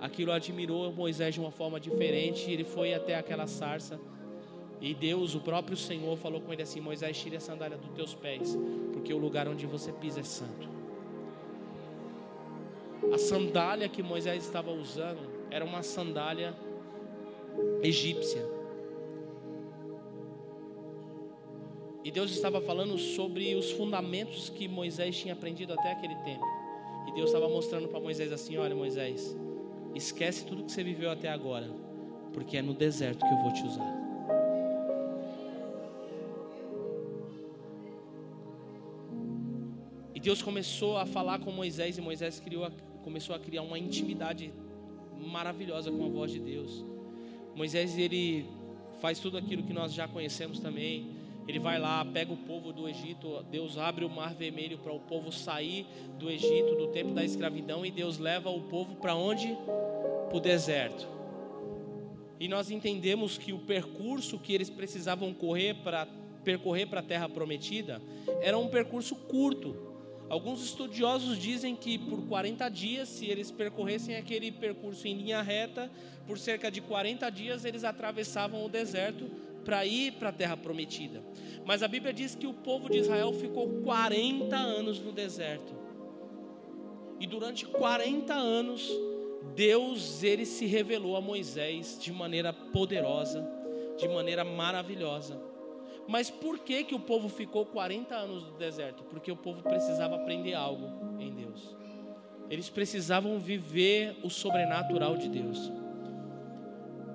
[0.00, 2.50] Aquilo admirou Moisés de uma forma diferente.
[2.50, 4.00] Ele foi até aquela sarça
[4.80, 8.12] e Deus, o próprio Senhor, falou com ele assim: Moisés, tire a sandália dos teus
[8.12, 8.58] pés,
[8.92, 10.68] porque o lugar onde você pisa é santo.
[13.12, 15.20] A sandália que Moisés estava usando
[15.52, 16.52] era uma sandália
[17.80, 18.53] egípcia.
[22.04, 26.44] E Deus estava falando sobre os fundamentos que Moisés tinha aprendido até aquele tempo.
[27.08, 29.34] E Deus estava mostrando para Moisés assim: Olha, Moisés,
[29.94, 31.66] esquece tudo que você viveu até agora,
[32.34, 34.04] porque é no deserto que eu vou te usar.
[40.14, 42.70] E Deus começou a falar com Moisés, e Moisés criou,
[43.02, 44.52] começou a criar uma intimidade
[45.18, 46.84] maravilhosa com a voz de Deus.
[47.54, 48.46] Moisés, ele
[49.00, 51.13] faz tudo aquilo que nós já conhecemos também
[51.46, 55.00] ele vai lá, pega o povo do Egito, Deus abre o mar vermelho para o
[55.00, 55.86] povo sair
[56.18, 59.56] do Egito, do tempo da escravidão, e Deus leva o povo para onde?
[60.28, 61.06] Para o deserto.
[62.40, 66.06] E nós entendemos que o percurso que eles precisavam correr para
[66.42, 68.02] percorrer para a terra prometida
[68.42, 69.94] era um percurso curto.
[70.28, 75.90] Alguns estudiosos dizem que por 40 dias, se eles percorressem aquele percurso em linha reta,
[76.26, 79.30] por cerca de 40 dias eles atravessavam o deserto
[79.64, 81.22] para ir para a terra prometida.
[81.64, 85.74] Mas a Bíblia diz que o povo de Israel ficou 40 anos no deserto.
[87.18, 88.90] E durante 40 anos,
[89.54, 93.46] Deus ele se revelou a Moisés de maneira poderosa,
[93.96, 95.40] de maneira maravilhosa.
[96.06, 99.04] Mas por que que o povo ficou 40 anos no deserto?
[99.04, 101.74] Porque o povo precisava aprender algo em Deus.
[102.50, 105.72] Eles precisavam viver o sobrenatural de Deus.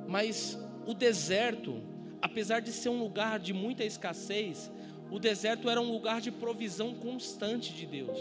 [0.08, 1.84] Mas o deserto
[2.22, 4.72] apesar de ser um lugar de muita escassez,
[5.12, 8.20] o deserto era um lugar de provisão constante de Deus.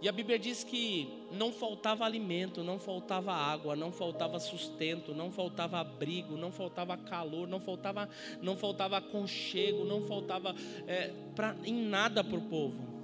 [0.00, 5.32] E a Bíblia diz que não faltava alimento, não faltava água, não faltava sustento, não
[5.32, 8.08] faltava abrigo, não faltava calor, não faltava,
[8.40, 10.54] não faltava aconchego, não faltava
[10.86, 12.96] é, pra, em nada para o povo.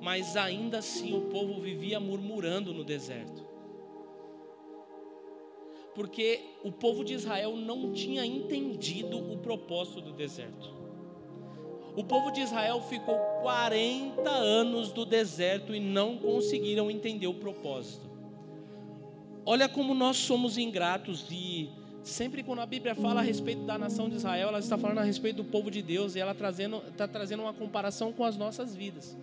[0.00, 3.49] Mas ainda assim o povo vivia murmurando no deserto
[6.00, 10.72] porque o povo de Israel não tinha entendido o propósito do deserto.
[11.94, 18.08] O povo de Israel ficou 40 anos do deserto e não conseguiram entender o propósito.
[19.44, 21.68] Olha como nós somos ingratos e
[22.02, 25.04] sempre quando a Bíblia fala a respeito da nação de Israel, ela está falando a
[25.04, 28.74] respeito do povo de Deus e ela trazendo, está trazendo uma comparação com as nossas
[28.74, 29.18] vidas.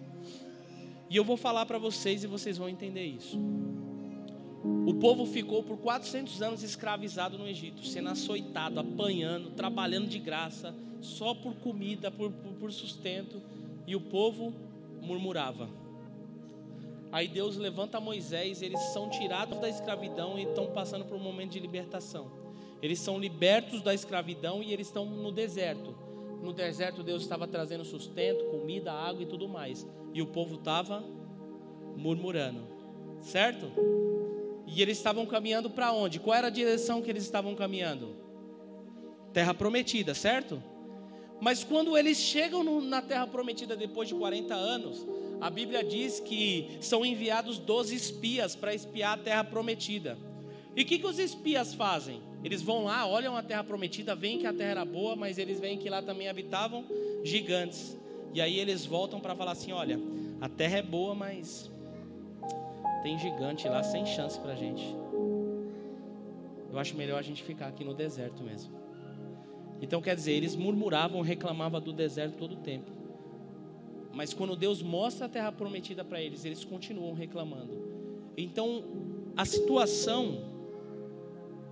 [1.10, 3.36] E eu vou falar para vocês e vocês vão entender isso.
[4.88, 10.74] O povo ficou por 400 anos escravizado no Egito, sendo açoitado, apanhando, trabalhando de graça,
[11.02, 13.42] só por comida, por, por, por sustento,
[13.86, 14.54] e o povo
[15.02, 15.70] murmurava.
[17.12, 21.52] Aí Deus levanta Moisés, eles são tirados da escravidão e estão passando por um momento
[21.52, 22.32] de libertação.
[22.82, 25.96] Eles são libertos da escravidão e eles estão no deserto.
[26.42, 29.88] No deserto Deus estava trazendo sustento, comida, água e tudo mais.
[30.14, 31.04] E o povo estava
[31.96, 32.62] murmurando.
[33.22, 33.72] Certo?
[34.68, 36.20] E eles estavam caminhando para onde?
[36.20, 38.16] Qual era a direção que eles estavam caminhando?
[39.32, 40.62] Terra prometida, certo?
[41.40, 45.08] Mas quando eles chegam no, na terra prometida depois de 40 anos,
[45.40, 50.18] a Bíblia diz que são enviados 12 espias para espiar a terra prometida.
[50.76, 52.22] E o que, que os espias fazem?
[52.44, 55.60] Eles vão lá, olham a terra prometida, veem que a terra era boa, mas eles
[55.60, 56.86] veem que lá também habitavam
[57.24, 57.98] gigantes.
[58.34, 60.00] E aí eles voltam para falar assim: olha,
[60.42, 61.72] a terra é boa, mas
[63.02, 64.96] tem gigante lá sem chance para gente.
[66.70, 68.76] eu acho melhor a gente ficar aqui no deserto mesmo.
[69.82, 72.92] Então quer dizer, eles murmuravam, reclamavam do deserto todo o tempo.
[74.14, 77.88] Mas quando Deus mostra a terra prometida para eles, eles continuam reclamando.
[78.36, 78.84] Então,
[79.36, 80.58] a situação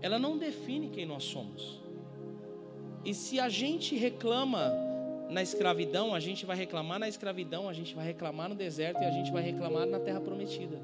[0.02, 1.82] ela não define quem nós somos.
[3.04, 4.72] E se a gente reclama
[5.30, 9.06] na escravidão, a gente vai reclamar na escravidão, a gente vai reclamar no deserto e
[9.06, 10.80] a gente vai reclamar na terra prometida.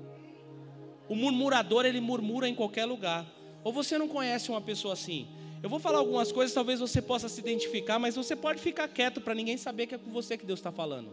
[1.11, 3.25] O murmurador, ele murmura em qualquer lugar.
[3.65, 5.27] Ou você não conhece uma pessoa assim?
[5.61, 9.19] Eu vou falar algumas coisas, talvez você possa se identificar, mas você pode ficar quieto
[9.19, 11.09] para ninguém saber que é com você que Deus está falando.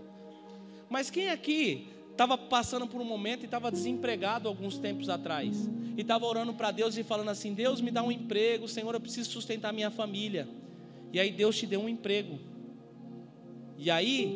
[0.88, 5.68] Mas quem aqui estava passando por um momento e estava desempregado alguns tempos atrás?
[5.96, 9.00] E estava orando para Deus e falando assim: Deus me dá um emprego, Senhor, eu
[9.00, 10.46] preciso sustentar minha família.
[11.12, 12.38] E aí Deus te deu um emprego.
[13.76, 14.32] E aí,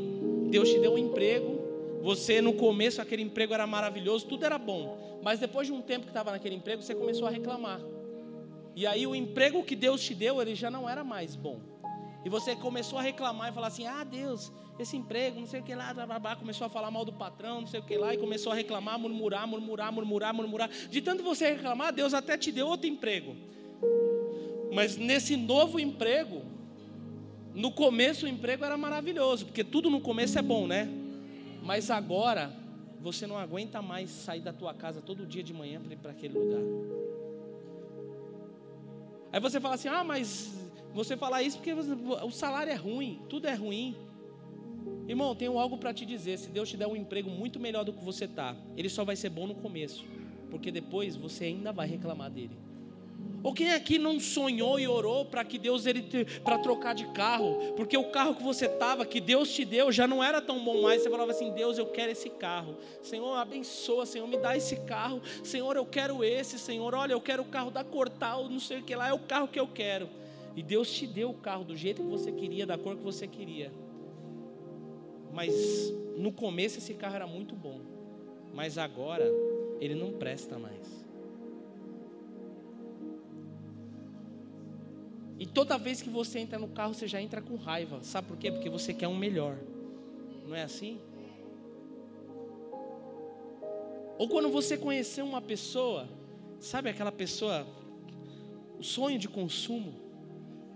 [0.51, 2.01] Deus te deu um emprego.
[2.03, 5.12] Você, no começo, aquele emprego era maravilhoso, tudo era bom.
[5.23, 7.81] Mas depois de um tempo que estava naquele emprego, você começou a reclamar.
[8.75, 11.61] E aí, o emprego que Deus te deu, ele já não era mais bom.
[12.25, 15.63] E você começou a reclamar e falar assim: ah, Deus, esse emprego, não sei o
[15.63, 16.37] que lá, blá, blá, blá.
[16.37, 18.99] começou a falar mal do patrão, não sei o que lá, e começou a reclamar,
[18.99, 20.69] murmurar, murmurar, murmurar, murmurar.
[20.69, 23.37] De tanto você reclamar, Deus até te deu outro emprego.
[24.73, 26.43] Mas nesse novo emprego,
[27.55, 30.89] no começo o emprego era maravilhoso, porque tudo no começo é bom, né?
[31.63, 32.62] Mas agora
[33.03, 36.13] você não aguenta mais sair da tua casa todo dia de manhã para ir para
[36.13, 36.63] aquele lugar.
[39.33, 40.55] Aí você fala assim: "Ah, mas
[40.95, 43.97] você fala isso porque o salário é ruim, tudo é ruim".
[45.09, 46.39] Irmão, tenho algo para te dizer.
[46.39, 49.17] Se Deus te der um emprego muito melhor do que você tá, ele só vai
[49.17, 50.05] ser bom no começo,
[50.49, 52.57] porque depois você ainda vai reclamar dele.
[53.43, 56.03] Ou quem aqui não sonhou e orou para que Deus ele
[56.45, 60.07] para trocar de carro, porque o carro que você tava, que Deus te deu, já
[60.07, 61.03] não era tão bom mais.
[61.03, 62.77] Você falava assim: "Deus, eu quero esse carro.
[63.03, 65.21] Senhor, abençoa, Senhor, me dá esse carro.
[65.43, 66.95] Senhor, eu quero esse, Senhor.
[66.95, 69.49] Olha, eu quero o carro da Cortal, não sei o que lá, é o carro
[69.49, 70.09] que eu quero."
[70.55, 73.27] E Deus te deu o carro do jeito que você queria, da cor que você
[73.27, 73.73] queria.
[75.33, 77.81] Mas no começo esse carro era muito bom.
[78.55, 79.25] Mas agora
[79.81, 81.02] ele não presta mais.
[85.39, 88.03] E toda vez que você entra no carro, você já entra com raiva.
[88.03, 88.51] Sabe por quê?
[88.51, 89.59] Porque você quer um melhor.
[90.47, 91.01] Não é assim?
[94.19, 96.09] Ou quando você conheceu uma pessoa,
[96.61, 97.67] sabe aquela pessoa,
[98.79, 99.95] o sonho de consumo,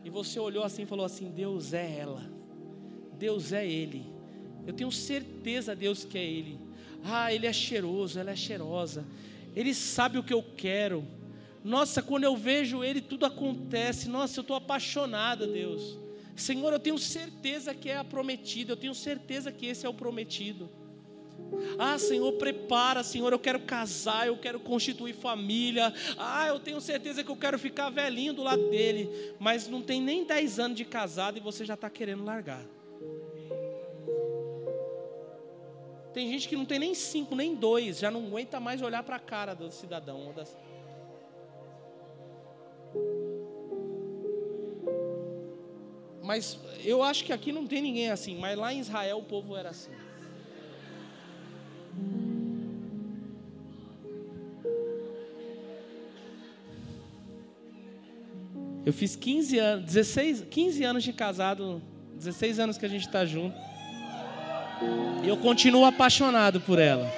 [0.05, 2.23] e você olhou assim e falou assim: Deus é ela,
[3.19, 4.05] Deus é ele.
[4.67, 6.59] Eu tenho certeza, Deus, que é ele.
[7.05, 9.07] Ah, ele é cheiroso, ela é cheirosa.
[9.55, 11.05] Ele sabe o que eu quero.
[11.67, 14.09] Nossa, quando eu vejo Ele, tudo acontece.
[14.09, 15.99] Nossa, eu estou apaixonada, Deus.
[16.37, 19.95] Senhor, eu tenho certeza que é a prometida, eu tenho certeza que esse é o
[19.95, 20.71] prometido.
[21.77, 25.93] Ah, Senhor, prepara, Senhor, eu quero casar, eu quero constituir família.
[26.17, 29.35] Ah, eu tenho certeza que eu quero ficar velhinho do lado dele.
[29.41, 32.65] Mas não tem nem 10 anos de casado e você já está querendo largar.
[36.15, 39.17] Tem gente que não tem nem cinco, nem dois, já não aguenta mais olhar para
[39.17, 40.33] a cara do cidadão.
[40.33, 40.57] Das...
[46.23, 49.57] Mas eu acho que aqui não tem ninguém assim, mas lá em Israel o povo
[49.57, 49.93] era assim.
[58.85, 61.83] Eu fiz 15 anos, 16, 15 anos de casado,
[62.15, 63.57] 16 anos que a gente está junto.
[65.25, 67.11] E eu continuo apaixonado por ela.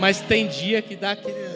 [0.00, 1.34] Mas tem dia que dá aquele.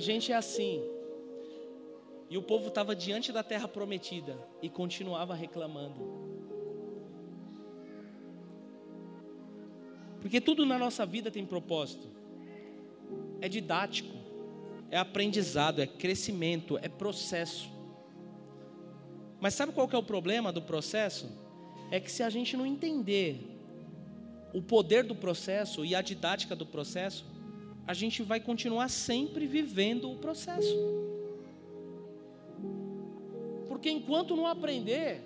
[0.00, 0.82] gente é assim.
[2.30, 6.32] E o povo estava diante da terra prometida e continuava reclamando.
[10.20, 12.08] Porque tudo na nossa vida tem propósito.
[13.40, 14.16] É didático,
[14.90, 17.68] é aprendizado, é crescimento, é processo.
[19.40, 21.28] Mas sabe qual que é o problema do processo?
[21.90, 23.52] É que se a gente não entender
[24.54, 27.24] o poder do processo e a didática do processo,
[27.86, 30.76] a gente vai continuar sempre vivendo o processo.
[33.68, 35.20] Porque enquanto não aprender,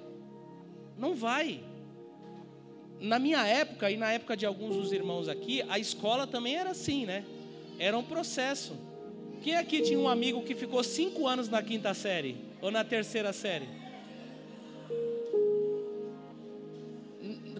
[0.96, 1.62] não vai.
[2.98, 6.70] Na minha época e na época de alguns dos irmãos aqui, a escola também era
[6.70, 7.24] assim, né?
[7.78, 8.74] Era um processo.
[9.42, 13.32] Quem aqui tinha um amigo que ficou cinco anos na quinta série ou na terceira
[13.32, 13.68] série?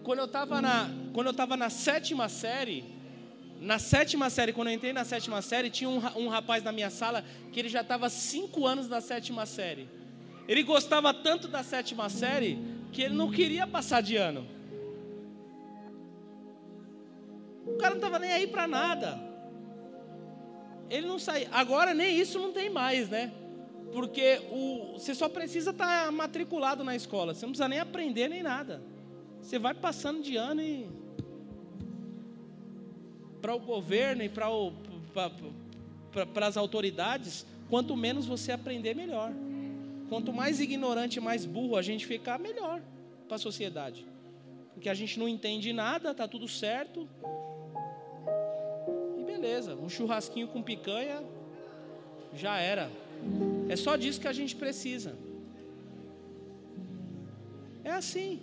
[0.03, 2.96] Quando eu estava na, quando eu na sétima série,
[3.61, 6.91] na sétima série, quando eu entrei na sétima série, tinha um, um rapaz na minha
[6.91, 9.89] sala que ele já estava cinco anos na sétima série.
[10.47, 12.59] Ele gostava tanto da sétima série
[12.93, 14.47] que ele não queria passar de ano.
[17.67, 19.19] O cara não estava nem aí para nada.
[20.89, 21.49] Ele não saía.
[21.51, 23.33] Agora nem isso não tem mais, né?
[23.93, 27.35] Porque o, você só precisa estar tá matriculado na escola.
[27.35, 28.83] Você não precisa nem aprender nem nada.
[29.41, 30.89] Você vai passando de ano e
[33.47, 34.49] para o governo e para
[36.35, 39.31] para as autoridades, quanto menos você aprender, melhor.
[40.09, 42.83] Quanto mais ignorante, mais burro a gente ficar, melhor
[43.29, 44.05] para a sociedade.
[44.75, 47.09] Porque a gente não entende nada, tá tudo certo.
[49.17, 51.23] E beleza, um churrasquinho com picanha
[52.35, 52.91] já era.
[53.69, 55.17] É só disso que a gente precisa.
[57.85, 58.41] É assim.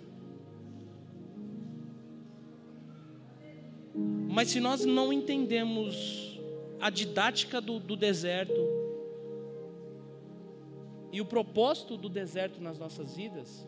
[4.34, 6.40] Mas se nós não entendemos
[6.80, 8.60] a didática do, do deserto
[11.12, 13.64] e o propósito do deserto nas nossas vidas,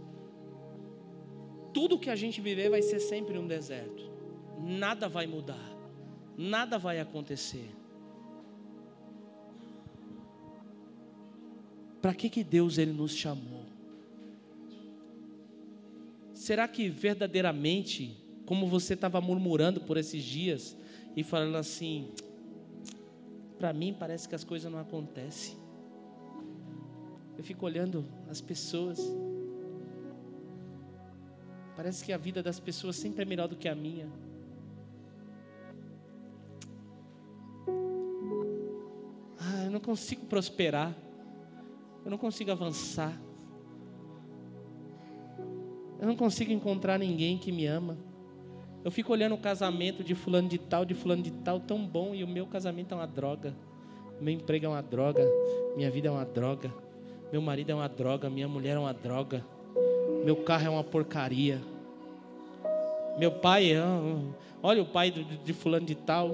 [1.72, 4.10] tudo que a gente viver vai ser sempre um deserto.
[4.58, 5.70] Nada vai mudar,
[6.36, 7.70] nada vai acontecer.
[12.02, 13.66] Para que que Deus ele nos chamou?
[16.34, 20.76] Será que verdadeiramente como você estava murmurando por esses dias
[21.16, 22.12] e falando assim:
[23.58, 25.56] para mim parece que as coisas não acontecem.
[27.36, 28.98] Eu fico olhando as pessoas.
[31.74, 34.08] Parece que a vida das pessoas sempre é melhor do que a minha.
[39.38, 40.96] Ah, eu não consigo prosperar.
[42.04, 43.20] Eu não consigo avançar.
[46.00, 47.98] Eu não consigo encontrar ninguém que me ama.
[48.86, 52.14] Eu fico olhando o casamento de fulano de tal, de fulano de tal, tão bom,
[52.14, 53.52] e o meu casamento é uma droga.
[54.20, 55.28] Meu emprego é uma droga,
[55.76, 56.72] minha vida é uma droga.
[57.32, 59.44] Meu marido é uma droga, minha mulher é uma droga.
[60.24, 61.60] Meu carro é uma porcaria.
[63.18, 63.82] Meu pai, é,
[64.62, 66.30] olha o pai de fulano de tal.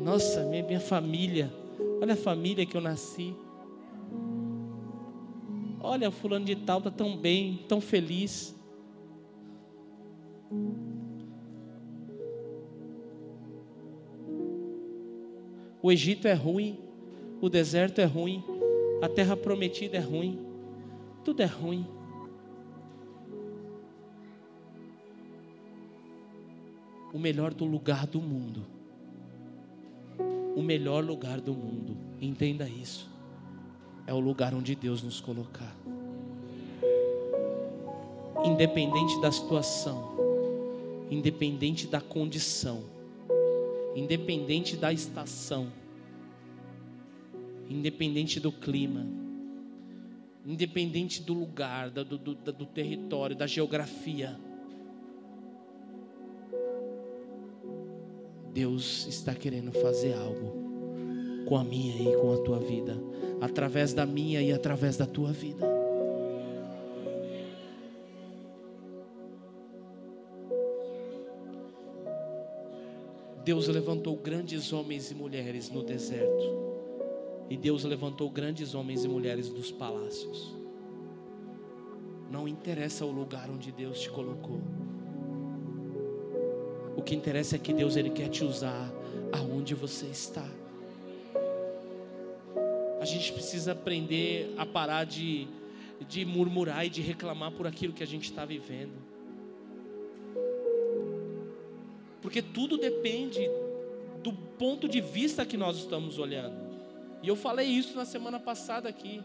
[0.00, 1.52] Nossa, minha, minha família.
[2.02, 3.32] Olha a família que eu nasci.
[5.80, 8.52] Olha, fulano de tal está tão bem, tão feliz.
[15.86, 16.80] O Egito é ruim,
[17.40, 18.42] o deserto é ruim,
[19.00, 20.36] a terra prometida é ruim,
[21.24, 21.86] tudo é ruim.
[27.14, 28.66] O melhor do lugar do mundo,
[30.56, 33.08] o melhor lugar do mundo, entenda isso,
[34.08, 35.72] é o lugar onde Deus nos colocar.
[38.44, 40.16] Independente da situação,
[41.08, 42.95] independente da condição,
[43.96, 45.72] independente da estação,
[47.66, 49.06] independente do clima,
[50.44, 54.38] independente do lugar, do, do, do território, da geografia.
[58.52, 62.98] Deus está querendo fazer algo com a minha e com a tua vida,
[63.40, 65.75] através da minha e através da tua vida.
[73.46, 76.66] Deus levantou grandes homens e mulheres no deserto.
[77.48, 80.52] E Deus levantou grandes homens e mulheres dos palácios.
[82.28, 84.60] Não interessa o lugar onde Deus te colocou.
[86.96, 88.92] O que interessa é que Deus ele quer te usar
[89.32, 90.50] aonde você está.
[93.00, 95.46] A gente precisa aprender a parar de,
[96.08, 99.05] de murmurar e de reclamar por aquilo que a gente está vivendo.
[102.26, 103.48] Porque tudo depende
[104.20, 106.56] do ponto de vista que nós estamos olhando.
[107.22, 109.22] E eu falei isso na semana passada aqui.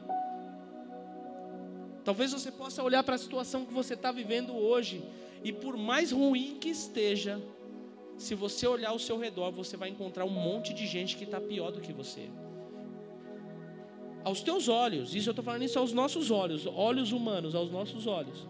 [2.04, 5.04] Talvez você possa olhar para a situação que você está vivendo hoje,
[5.44, 7.42] e por mais ruim que esteja,
[8.20, 11.42] se você olhar ao seu redor, você vai encontrar um monte de gente que está
[11.42, 12.30] pior do que você.
[14.24, 18.06] Aos teus olhos, isso eu estou falando isso aos nossos olhos, olhos humanos, aos nossos
[18.06, 18.48] olhos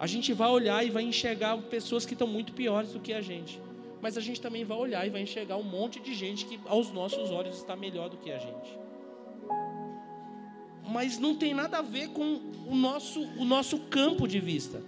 [0.00, 3.20] a gente vai olhar e vai enxergar pessoas que estão muito piores do que a
[3.20, 3.60] gente.
[4.00, 6.90] Mas a gente também vai olhar e vai enxergar um monte de gente que aos
[6.90, 8.78] nossos olhos está melhor do que a gente.
[10.88, 14.82] Mas não tem nada a ver com o nosso, o nosso campo de vista.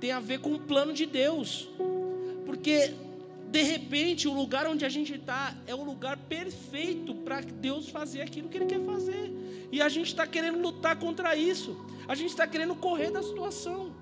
[0.00, 1.68] Tem a ver com o plano de Deus.
[2.46, 2.94] Porque
[3.50, 8.22] de repente o lugar onde a gente está é o lugar perfeito para Deus fazer
[8.22, 9.30] aquilo que Ele quer fazer.
[9.70, 11.76] E a gente está querendo lutar contra isso.
[12.08, 13.97] A gente está querendo correr da situação.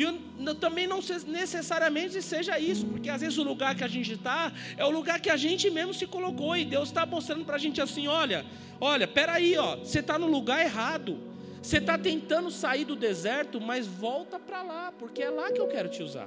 [0.00, 4.50] E também não necessariamente seja isso, porque às vezes o lugar que a gente está
[4.78, 7.58] é o lugar que a gente mesmo se colocou e Deus está mostrando para a
[7.58, 8.46] gente assim: olha,
[8.80, 11.28] olha, peraí, ó, você está no lugar errado.
[11.62, 15.68] Você está tentando sair do deserto, mas volta para lá, porque é lá que eu
[15.68, 16.26] quero te usar.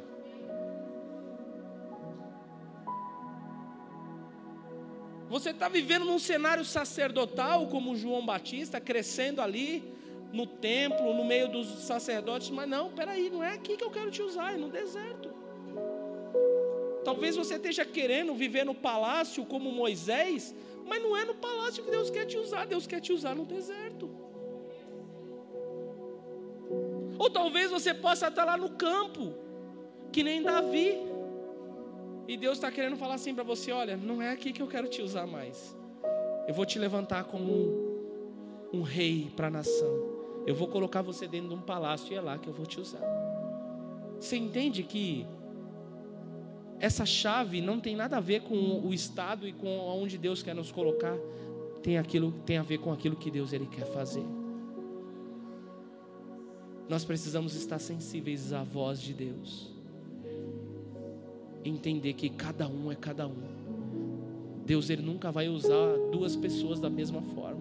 [5.27, 9.91] Você está vivendo num cenário sacerdotal, como João Batista, crescendo ali
[10.33, 14.09] no templo, no meio dos sacerdotes, mas não, peraí, não é aqui que eu quero
[14.09, 15.29] te usar, é no deserto.
[17.05, 20.55] Talvez você esteja querendo viver no palácio como Moisés,
[20.87, 23.45] mas não é no palácio que Deus quer te usar, Deus quer te usar no
[23.45, 24.09] deserto.
[27.19, 29.35] Ou talvez você possa estar lá no campo,
[30.11, 30.97] que nem Davi.
[32.27, 34.87] E Deus está querendo falar assim para você: olha, não é aqui que eu quero
[34.87, 35.77] te usar mais.
[36.47, 40.12] Eu vou te levantar como um, um rei para a nação.
[40.45, 42.79] Eu vou colocar você dentro de um palácio e é lá que eu vou te
[42.79, 43.01] usar.
[44.19, 45.25] Você entende que
[46.79, 50.53] essa chave não tem nada a ver com o estado e com onde Deus quer
[50.53, 51.17] nos colocar,
[51.81, 54.25] tem aquilo tem a ver com aquilo que Deus ele quer fazer.
[56.89, 59.71] Nós precisamos estar sensíveis à voz de Deus.
[61.63, 63.53] Entender que cada um é cada um.
[64.65, 67.52] Deus ele nunca vai usar duas pessoas da mesma forma.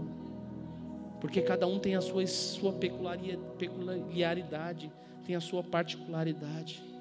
[1.23, 4.93] Porque cada um tem a sua, sua peculiaridade,
[5.25, 6.93] tem a sua particularidade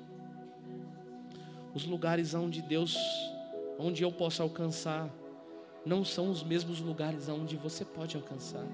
[1.74, 2.97] os lugares onde Deus,
[3.80, 5.09] onde eu posso alcançar,
[5.86, 8.65] não são os mesmos lugares onde você pode alcançar.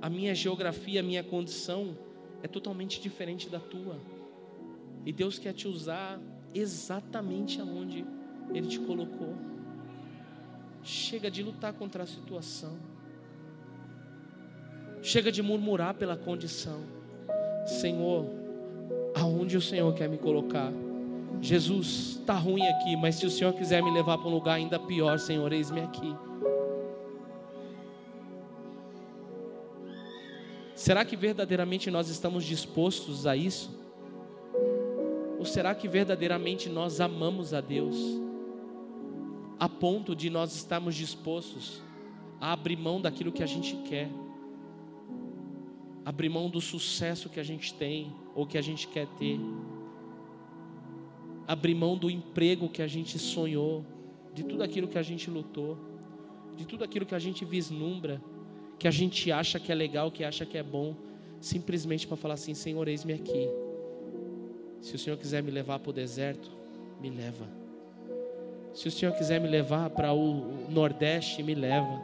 [0.00, 1.96] A minha geografia, a minha condição
[2.42, 4.00] é totalmente diferente da tua.
[5.06, 6.20] E Deus quer te usar
[6.54, 8.04] exatamente aonde
[8.52, 9.34] Ele te colocou.
[10.82, 12.76] Chega de lutar contra a situação.
[15.00, 16.80] Chega de murmurar pela condição.
[17.66, 18.26] Senhor,
[19.14, 20.72] aonde o Senhor quer me colocar.
[21.40, 24.78] Jesus, está ruim aqui, mas se o Senhor quiser me levar para um lugar ainda
[24.78, 26.14] pior, Senhor, eis-me aqui.
[30.74, 33.70] Será que verdadeiramente nós estamos dispostos a isso?
[35.38, 37.96] Ou será que verdadeiramente nós amamos a Deus,
[39.62, 41.80] a ponto de nós estarmos dispostos
[42.40, 44.08] a abrir mão daquilo que a gente quer?
[46.04, 49.38] abrir mão do sucesso que a gente tem ou que a gente quer ter,
[51.46, 53.84] abrir mão do emprego que a gente sonhou,
[54.34, 55.78] de tudo aquilo que a gente lutou,
[56.56, 58.22] de tudo aquilo que a gente vislumbra,
[58.78, 60.96] que a gente acha que é legal, que acha que é bom,
[61.40, 63.48] simplesmente para falar assim: Senhor, eis-me aqui.
[64.80, 66.50] Se o Senhor quiser me levar para o deserto,
[67.00, 67.61] me leva.
[68.74, 72.00] Se o Senhor quiser me levar para o Nordeste, me leva.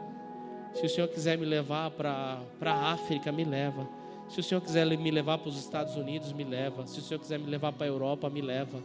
[0.73, 3.87] Se o Senhor quiser me levar para a África, me leva.
[4.29, 6.85] Se o Senhor quiser me levar para os Estados Unidos, me leva.
[6.85, 8.79] Se o Senhor quiser me levar para a Europa, me leva.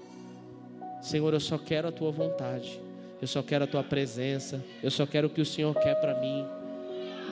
[1.03, 2.81] Senhor, eu só quero a tua vontade.
[3.21, 4.65] Eu só quero a tua presença.
[4.83, 6.47] Eu só quero o que o Senhor quer para mim.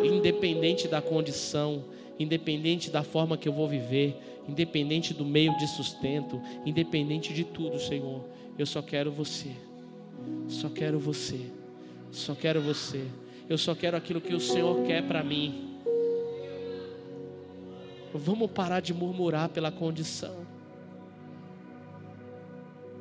[0.05, 1.85] Independente da condição,
[2.19, 4.15] independente da forma que eu vou viver,
[4.47, 8.23] independente do meio de sustento, independente de tudo, Senhor.
[8.59, 9.51] Eu só quero você.
[10.49, 11.41] Só quero você.
[12.11, 13.07] Só quero você.
[13.49, 15.79] Eu só quero aquilo que o Senhor quer para mim.
[18.15, 20.47] Vamos parar de murmurar pela condição.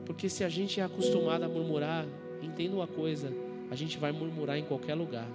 [0.06, 2.06] Porque se a gente é acostumado a murmurar,
[2.42, 3.32] entenda uma coisa:
[3.70, 5.28] a gente vai murmurar em qualquer lugar.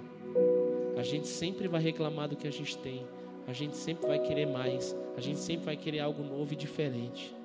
[0.97, 3.05] A gente sempre vai reclamar do que a gente tem.
[3.47, 4.95] A gente sempre vai querer mais.
[5.15, 7.36] A gente sempre vai querer algo novo e diferente.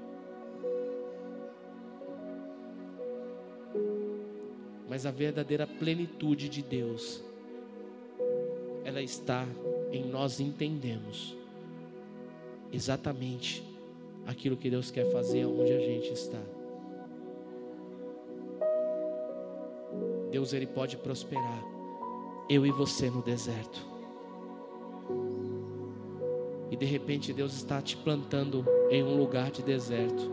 [4.93, 7.25] Mas a verdadeira plenitude de Deus
[8.85, 9.47] ela está
[9.91, 11.35] em nós entendemos
[12.71, 13.65] exatamente
[14.27, 16.43] aquilo que Deus quer fazer onde a gente está.
[20.31, 21.65] Deus ele pode prosperar
[22.51, 23.81] eu e você no deserto.
[26.71, 30.31] E de repente Deus está te plantando em um lugar de deserto.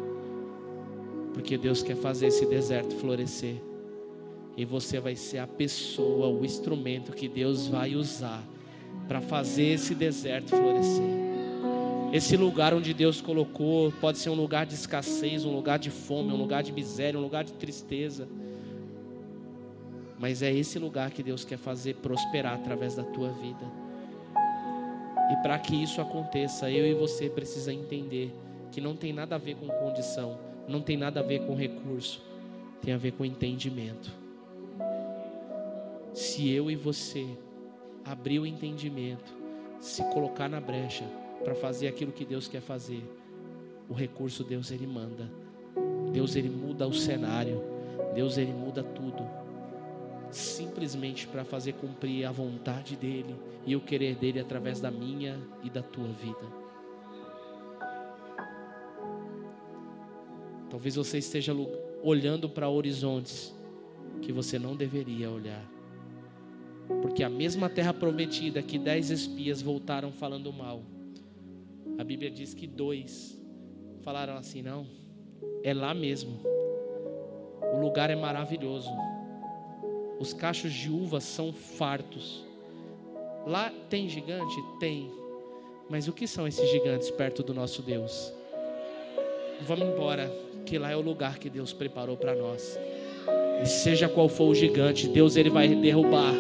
[1.34, 3.68] Porque Deus quer fazer esse deserto florescer.
[4.60, 8.43] E você vai ser a pessoa, o instrumento que Deus vai usar
[9.07, 11.01] para fazer esse deserto florescer.
[12.12, 16.34] Esse lugar onde Deus colocou pode ser um lugar de escassez, um lugar de fome,
[16.34, 18.28] um lugar de miséria, um lugar de tristeza.
[20.20, 23.66] Mas é esse lugar que Deus quer fazer prosperar através da tua vida.
[25.32, 28.36] E para que isso aconteça, eu e você precisa entender
[28.74, 30.38] que não tem nada a ver com condição,
[30.68, 32.22] não tem nada a ver com recurso,
[32.82, 34.28] tem a ver com entendimento
[36.20, 37.26] se eu e você
[38.03, 39.34] abrir o entendimento,
[39.80, 41.05] se colocar na brecha
[41.45, 43.01] para fazer aquilo que Deus quer fazer,
[43.88, 45.32] o recurso Deus ele manda.
[46.11, 47.63] Deus ele muda o cenário.
[48.13, 49.26] Deus ele muda tudo.
[50.30, 55.70] simplesmente para fazer cumprir a vontade dEle e o querer dEle através da minha e
[55.70, 56.45] da tua vida.
[60.70, 61.55] Talvez você esteja
[62.03, 63.55] olhando para horizontes
[64.22, 65.79] que você não deveria olhar.
[67.02, 70.84] Porque a mesma terra prometida que dez espias voltaram falando mal,
[71.98, 73.40] a Bíblia diz que dois
[74.02, 74.86] falaram assim: não,
[75.64, 76.40] é lá mesmo.
[77.74, 78.90] O lugar é maravilhoso.
[80.20, 82.44] Os cachos de uvas são fartos.
[83.46, 84.56] Lá tem gigante?
[84.80, 85.12] Tem.
[85.90, 88.34] Mas o que são esses gigantes perto do nosso Deus?
[89.62, 90.32] Vamos embora,
[90.66, 92.78] que lá é o lugar que Deus preparou para nós.
[93.62, 96.34] E seja qual for o gigante, Deus ele vai derrubar,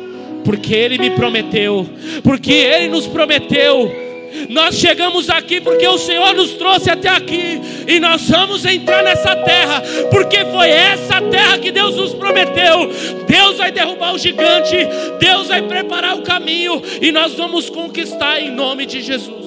[0.49, 1.87] porque ele me prometeu,
[2.23, 4.09] porque ele nos prometeu.
[4.49, 9.35] Nós chegamos aqui porque o Senhor nos trouxe até aqui e nós vamos entrar nessa
[9.35, 12.89] terra, porque foi essa terra que Deus nos prometeu.
[13.27, 14.75] Deus vai derrubar o gigante,
[15.19, 19.38] Deus vai preparar o caminho e nós vamos conquistar em nome de Jesus.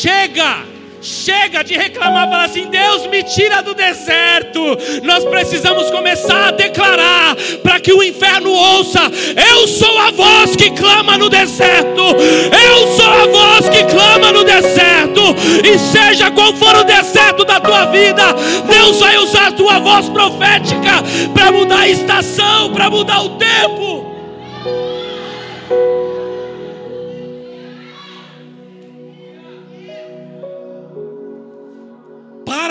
[0.00, 0.64] Chega!
[1.02, 4.60] Chega de reclamar, falar assim: Deus me tira do deserto.
[5.02, 9.00] Nós precisamos começar a declarar para que o inferno ouça:
[9.50, 12.02] Eu sou a voz que clama no deserto.
[12.02, 15.36] Eu sou a voz que clama no deserto.
[15.64, 18.34] E seja qual for o deserto da tua vida,
[18.70, 21.02] Deus vai usar a tua voz profética
[21.34, 23.99] para mudar a estação, para mudar o tempo.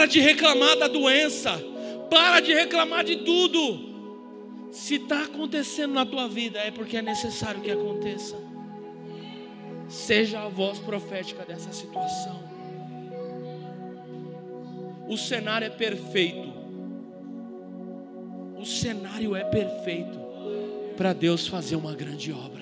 [0.09, 1.51] De reclamar da doença.
[2.09, 3.87] Para de reclamar de tudo.
[4.71, 8.35] Se está acontecendo na tua vida, é porque é necessário que aconteça.
[9.87, 12.39] Seja a voz profética dessa situação.
[15.07, 16.53] O cenário é perfeito.
[18.59, 20.19] O cenário é perfeito
[20.95, 22.59] para Deus fazer uma grande obra.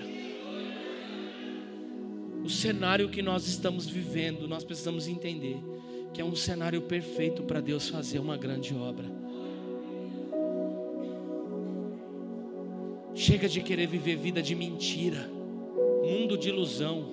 [2.44, 5.60] O cenário que nós estamos vivendo, nós precisamos entender
[6.14, 9.06] que é um cenário perfeito para Deus fazer uma grande obra.
[13.14, 15.30] Chega de querer viver vida de mentira,
[16.04, 17.06] mundo de ilusão,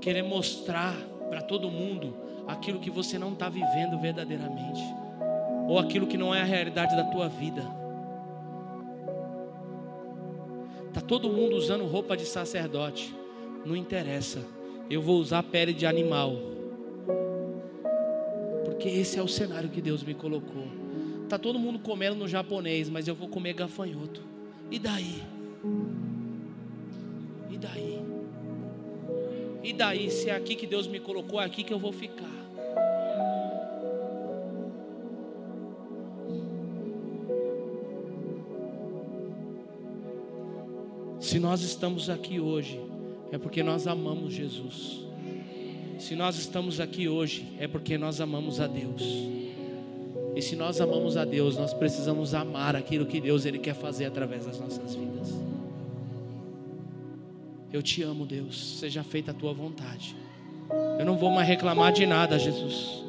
[0.00, 0.94] querer mostrar
[1.30, 2.14] para todo mundo
[2.46, 4.82] aquilo que você não está vivendo verdadeiramente,
[5.66, 7.62] ou aquilo que não é a realidade da tua vida.
[10.92, 13.14] Tá todo mundo usando roupa de sacerdote,
[13.64, 14.44] não interessa.
[14.88, 16.53] Eu vou usar pele de animal
[18.84, 20.66] porque esse é o cenário que Deus me colocou.
[21.26, 24.20] Tá todo mundo comendo no japonês, mas eu vou comer gafanhoto.
[24.70, 25.22] E daí?
[27.50, 28.02] E daí?
[29.62, 32.28] E daí, se é aqui que Deus me colocou, é aqui que eu vou ficar.
[41.18, 42.78] Se nós estamos aqui hoje,
[43.32, 45.03] é porque nós amamos Jesus.
[46.04, 49.02] Se nós estamos aqui hoje, é porque nós amamos a Deus.
[50.36, 54.04] E se nós amamos a Deus, nós precisamos amar aquilo que Deus ele quer fazer
[54.04, 55.32] através das nossas vidas.
[57.72, 58.80] Eu te amo, Deus.
[58.80, 60.14] Seja feita a tua vontade.
[60.98, 63.02] Eu não vou mais reclamar de nada, Jesus.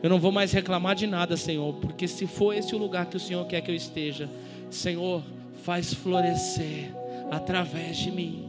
[0.00, 3.16] Eu não vou mais reclamar de nada, Senhor, porque se for esse o lugar que
[3.16, 4.30] o Senhor quer que eu esteja,
[4.70, 5.24] Senhor,
[5.64, 6.94] faz florescer
[7.32, 8.47] através de mim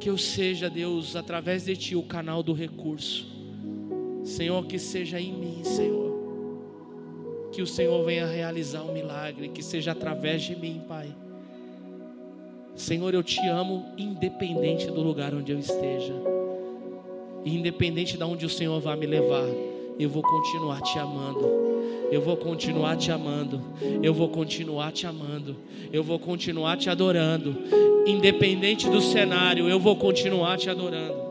[0.00, 3.28] que eu seja, Deus, através de Ti, o canal do recurso.
[4.24, 6.10] Senhor, que seja em mim, Senhor.
[7.52, 11.14] Que o Senhor venha realizar um milagre, que seja através de mim, Pai.
[12.74, 16.14] Senhor, eu te amo, independente do lugar onde eu esteja,
[17.44, 19.46] independente de onde o Senhor vai me levar,
[19.98, 21.69] eu vou continuar te amando.
[22.10, 23.62] Eu vou continuar te amando.
[24.02, 25.56] Eu vou continuar te amando.
[25.92, 27.56] Eu vou continuar te adorando.
[28.06, 31.30] Independente do cenário, eu vou continuar te adorando.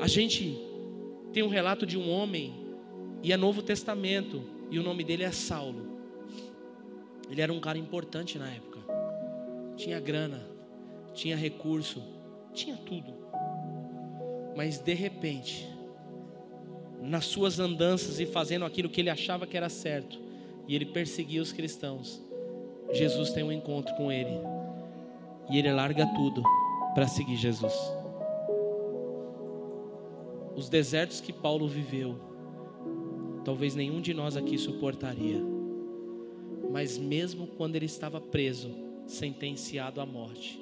[0.00, 0.58] A gente
[1.32, 2.54] tem um relato de um homem,
[3.22, 5.98] e é Novo Testamento, e o nome dele é Saulo.
[7.30, 8.78] Ele era um cara importante na época.
[9.76, 10.40] Tinha grana,
[11.14, 12.02] tinha recurso,
[12.52, 13.12] tinha tudo.
[14.56, 15.68] Mas de repente,
[17.00, 20.18] nas suas andanças e fazendo aquilo que ele achava que era certo,
[20.66, 22.22] e ele perseguia os cristãos,
[22.92, 24.38] Jesus tem um encontro com ele,
[25.50, 26.42] e ele larga tudo
[26.94, 27.74] para seguir Jesus.
[30.56, 32.16] Os desertos que Paulo viveu,
[33.44, 35.40] talvez nenhum de nós aqui suportaria,
[36.70, 38.70] mas mesmo quando ele estava preso,
[39.06, 40.60] sentenciado à morte,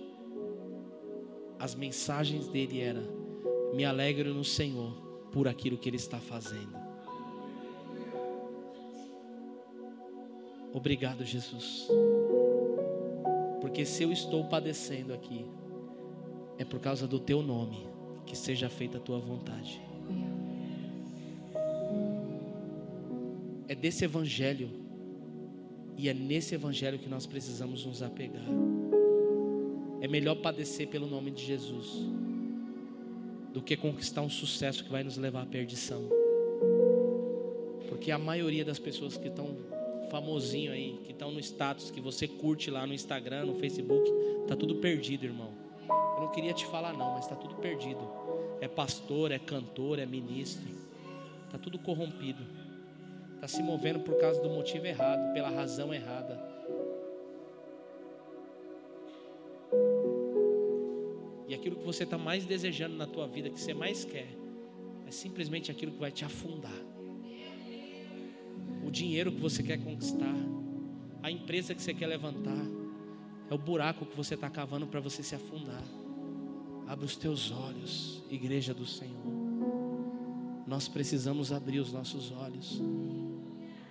[1.59, 3.03] as mensagens dele era:
[3.75, 5.06] me alegro no Senhor
[5.37, 6.75] por aquilo que ele está fazendo.
[10.73, 11.87] Obrigado, Jesus.
[13.61, 15.45] Porque se eu estou padecendo aqui,
[16.57, 17.87] é por causa do teu nome,
[18.25, 19.79] que seja feita a tua vontade.
[23.69, 24.71] É desse evangelho
[25.99, 28.47] e é nesse evangelho que nós precisamos nos apegar.
[30.01, 32.26] É melhor padecer pelo nome de Jesus
[33.57, 36.07] do que conquistar um sucesso que vai nos levar à perdição.
[37.89, 39.57] Porque a maioria das pessoas que estão
[40.11, 44.13] famosinho aí, que estão no status, que você curte lá no Instagram, no Facebook,
[44.47, 45.55] tá tudo perdido, irmão.
[45.89, 48.07] Eu não queria te falar não, mas está tudo perdido.
[48.61, 50.69] É pastor, é cantor, é ministro.
[51.51, 52.45] Tá tudo corrompido.
[53.41, 56.36] Tá se movendo por causa do motivo errado, pela razão errada.
[61.87, 64.27] Que você está mais desejando na tua vida, que você mais quer,
[65.07, 66.73] é simplesmente aquilo que vai te afundar.
[68.85, 70.35] O dinheiro que você quer conquistar,
[71.23, 72.67] a empresa que você quer levantar,
[73.49, 75.83] é o buraco que você está cavando para você se afundar.
[76.89, 79.15] Abra os teus olhos, igreja do Senhor.
[80.67, 82.83] Nós precisamos abrir os nossos olhos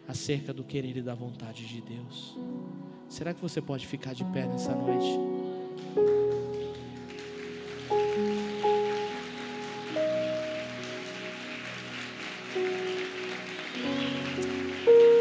[0.05, 2.37] acerca do querer e da vontade de Deus.
[3.07, 5.34] Será que você pode ficar de pé nessa noite?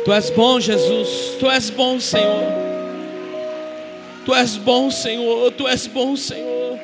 [0.05, 1.37] Tu és bom, Jesus.
[1.41, 2.53] Tu és bom, Senhor.
[4.27, 5.51] Tu és bom, Senhor.
[5.53, 6.79] Tu és bom, Senhor.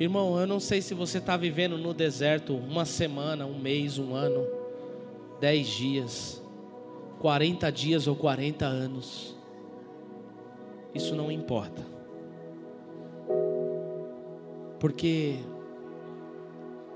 [0.00, 4.12] Irmão, eu não sei se você está vivendo no deserto uma semana, um mês, um
[4.12, 4.44] ano,
[5.38, 6.42] dez dias,
[7.20, 9.36] quarenta dias ou quarenta anos.
[10.92, 11.86] Isso não importa.
[14.80, 15.36] Porque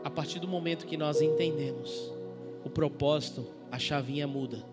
[0.03, 2.13] a partir do momento que nós entendemos
[2.65, 4.65] o propósito, a chavinha muda.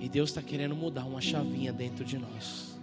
[0.00, 2.78] E Deus está querendo mudar uma chavinha dentro de nós.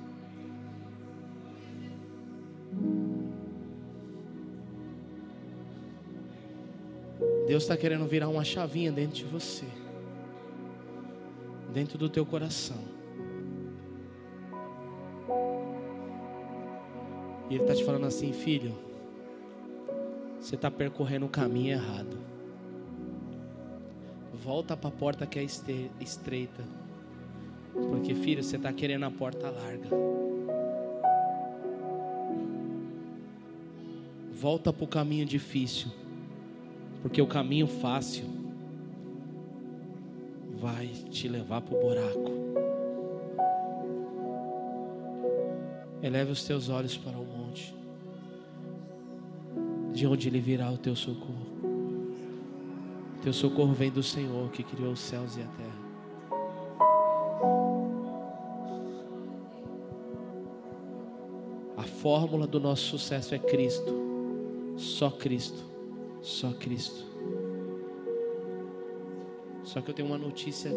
[7.47, 9.65] Deus está querendo virar uma chavinha dentro de você,
[11.73, 12.77] dentro do teu coração.
[17.49, 18.90] E Ele está te falando assim, filho.
[20.41, 22.17] Você está percorrendo o caminho errado.
[24.33, 26.63] Volta para a porta que é estreita.
[27.73, 29.87] Porque, filho, você está querendo a porta larga.
[34.33, 35.91] Volta para o caminho difícil.
[37.03, 38.25] Porque o caminho fácil
[40.59, 42.31] vai te levar para o buraco.
[46.01, 47.40] Eleve os teus olhos para o monte
[50.01, 51.45] de onde lhe virá o teu socorro.
[53.21, 55.79] Teu socorro vem do Senhor que criou os céus e a terra.
[61.77, 63.93] A fórmula do nosso sucesso é Cristo.
[64.75, 65.63] Só Cristo.
[66.19, 67.05] Só Cristo.
[69.63, 70.71] Só que eu tenho uma notícia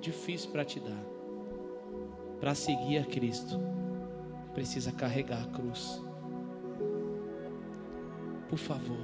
[0.00, 1.04] difícil para te dar.
[2.38, 3.58] Para seguir a Cristo,
[4.54, 6.00] precisa carregar a cruz
[8.52, 8.98] por favor,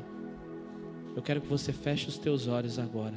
[1.16, 3.14] eu quero que você feche os teus olhos agora.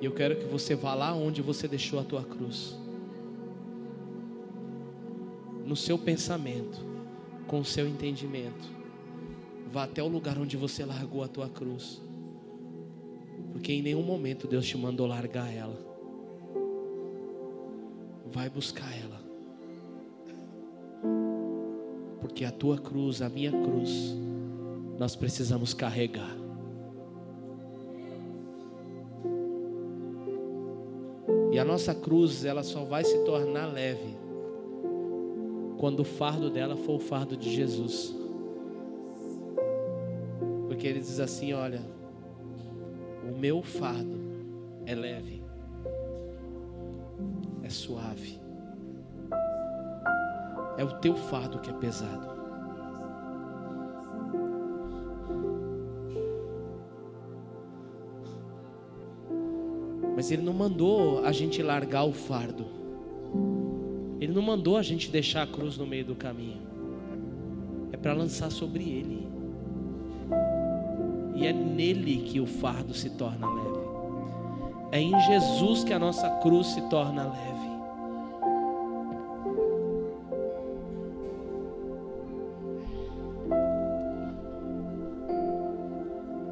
[0.00, 2.78] E eu quero que você vá lá onde você deixou a tua cruz.
[5.66, 6.78] No seu pensamento,
[7.48, 8.70] com o seu entendimento.
[9.72, 12.00] Vá até o lugar onde você largou a tua cruz.
[13.50, 15.76] Porque em nenhum momento Deus te mandou largar ela.
[18.30, 19.13] Vai buscar ela
[22.34, 24.12] porque a tua cruz, a minha cruz,
[24.98, 26.36] nós precisamos carregar.
[31.52, 34.18] E a nossa cruz, ela só vai se tornar leve
[35.78, 38.12] quando o fardo dela for o fardo de Jesus.
[40.66, 41.82] Porque ele diz assim: Olha,
[43.32, 44.18] o meu fardo
[44.84, 45.40] é leve,
[47.62, 48.43] é suave.
[50.76, 52.34] É o teu fardo que é pesado.
[60.16, 62.64] Mas Ele não mandou a gente largar o fardo.
[64.20, 66.62] Ele não mandou a gente deixar a cruz no meio do caminho.
[67.92, 69.28] É para lançar sobre Ele.
[71.34, 73.84] E é nele que o fardo se torna leve.
[74.92, 77.53] É em Jesus que a nossa cruz se torna leve.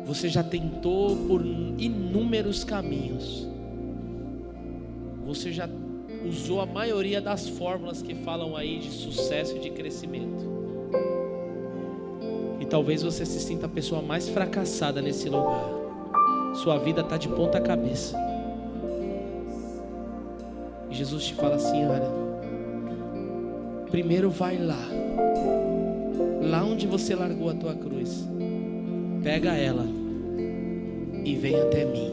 [0.04, 3.48] Você já tentou por inúmeros caminhos.
[5.26, 5.68] Você já
[6.26, 10.44] usou a maioria das fórmulas que falam aí de sucesso e de crescimento.
[12.60, 15.68] E talvez você se sinta a pessoa mais fracassada nesse lugar.
[16.54, 18.16] Sua vida está de ponta cabeça.
[20.90, 22.08] E Jesus te fala assim: olha,
[23.90, 24.88] primeiro vai lá,
[26.42, 28.28] lá onde você largou a tua cruz,
[29.22, 29.86] pega ela
[31.24, 32.10] e vem até mim.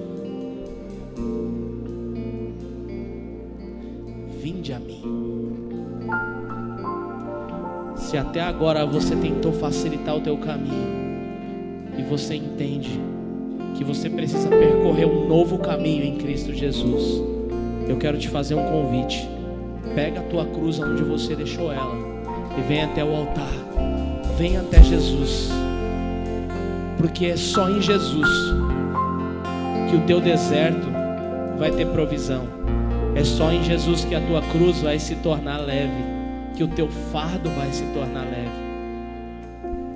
[4.39, 5.03] Vinde a mim.
[7.95, 10.99] Se até agora você tentou facilitar o teu caminho
[11.97, 12.99] e você entende
[13.75, 17.21] que você precisa percorrer um novo caminho em Cristo Jesus,
[17.87, 19.27] eu quero te fazer um convite.
[19.95, 21.95] Pega a tua cruz onde você deixou ela
[22.57, 23.51] e vem até o altar.
[24.37, 25.49] Vem até Jesus.
[26.99, 28.27] Porque é só em Jesus
[29.89, 30.85] que o teu deserto
[31.57, 32.45] vai ter provisão.
[33.15, 36.03] É só em Jesus que a tua cruz vai se tornar leve,
[36.55, 38.51] que o teu fardo vai se tornar leve.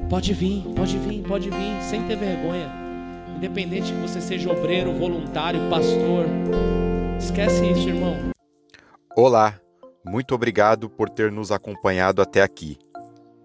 [0.09, 2.71] Pode vir, pode vir, pode vir, sem ter vergonha.
[3.35, 6.25] Independente que você seja obreiro, voluntário, pastor.
[7.19, 8.15] Esquece isso, irmão.
[9.13, 9.59] Olá,
[10.05, 12.77] muito obrigado por ter nos acompanhado até aqui.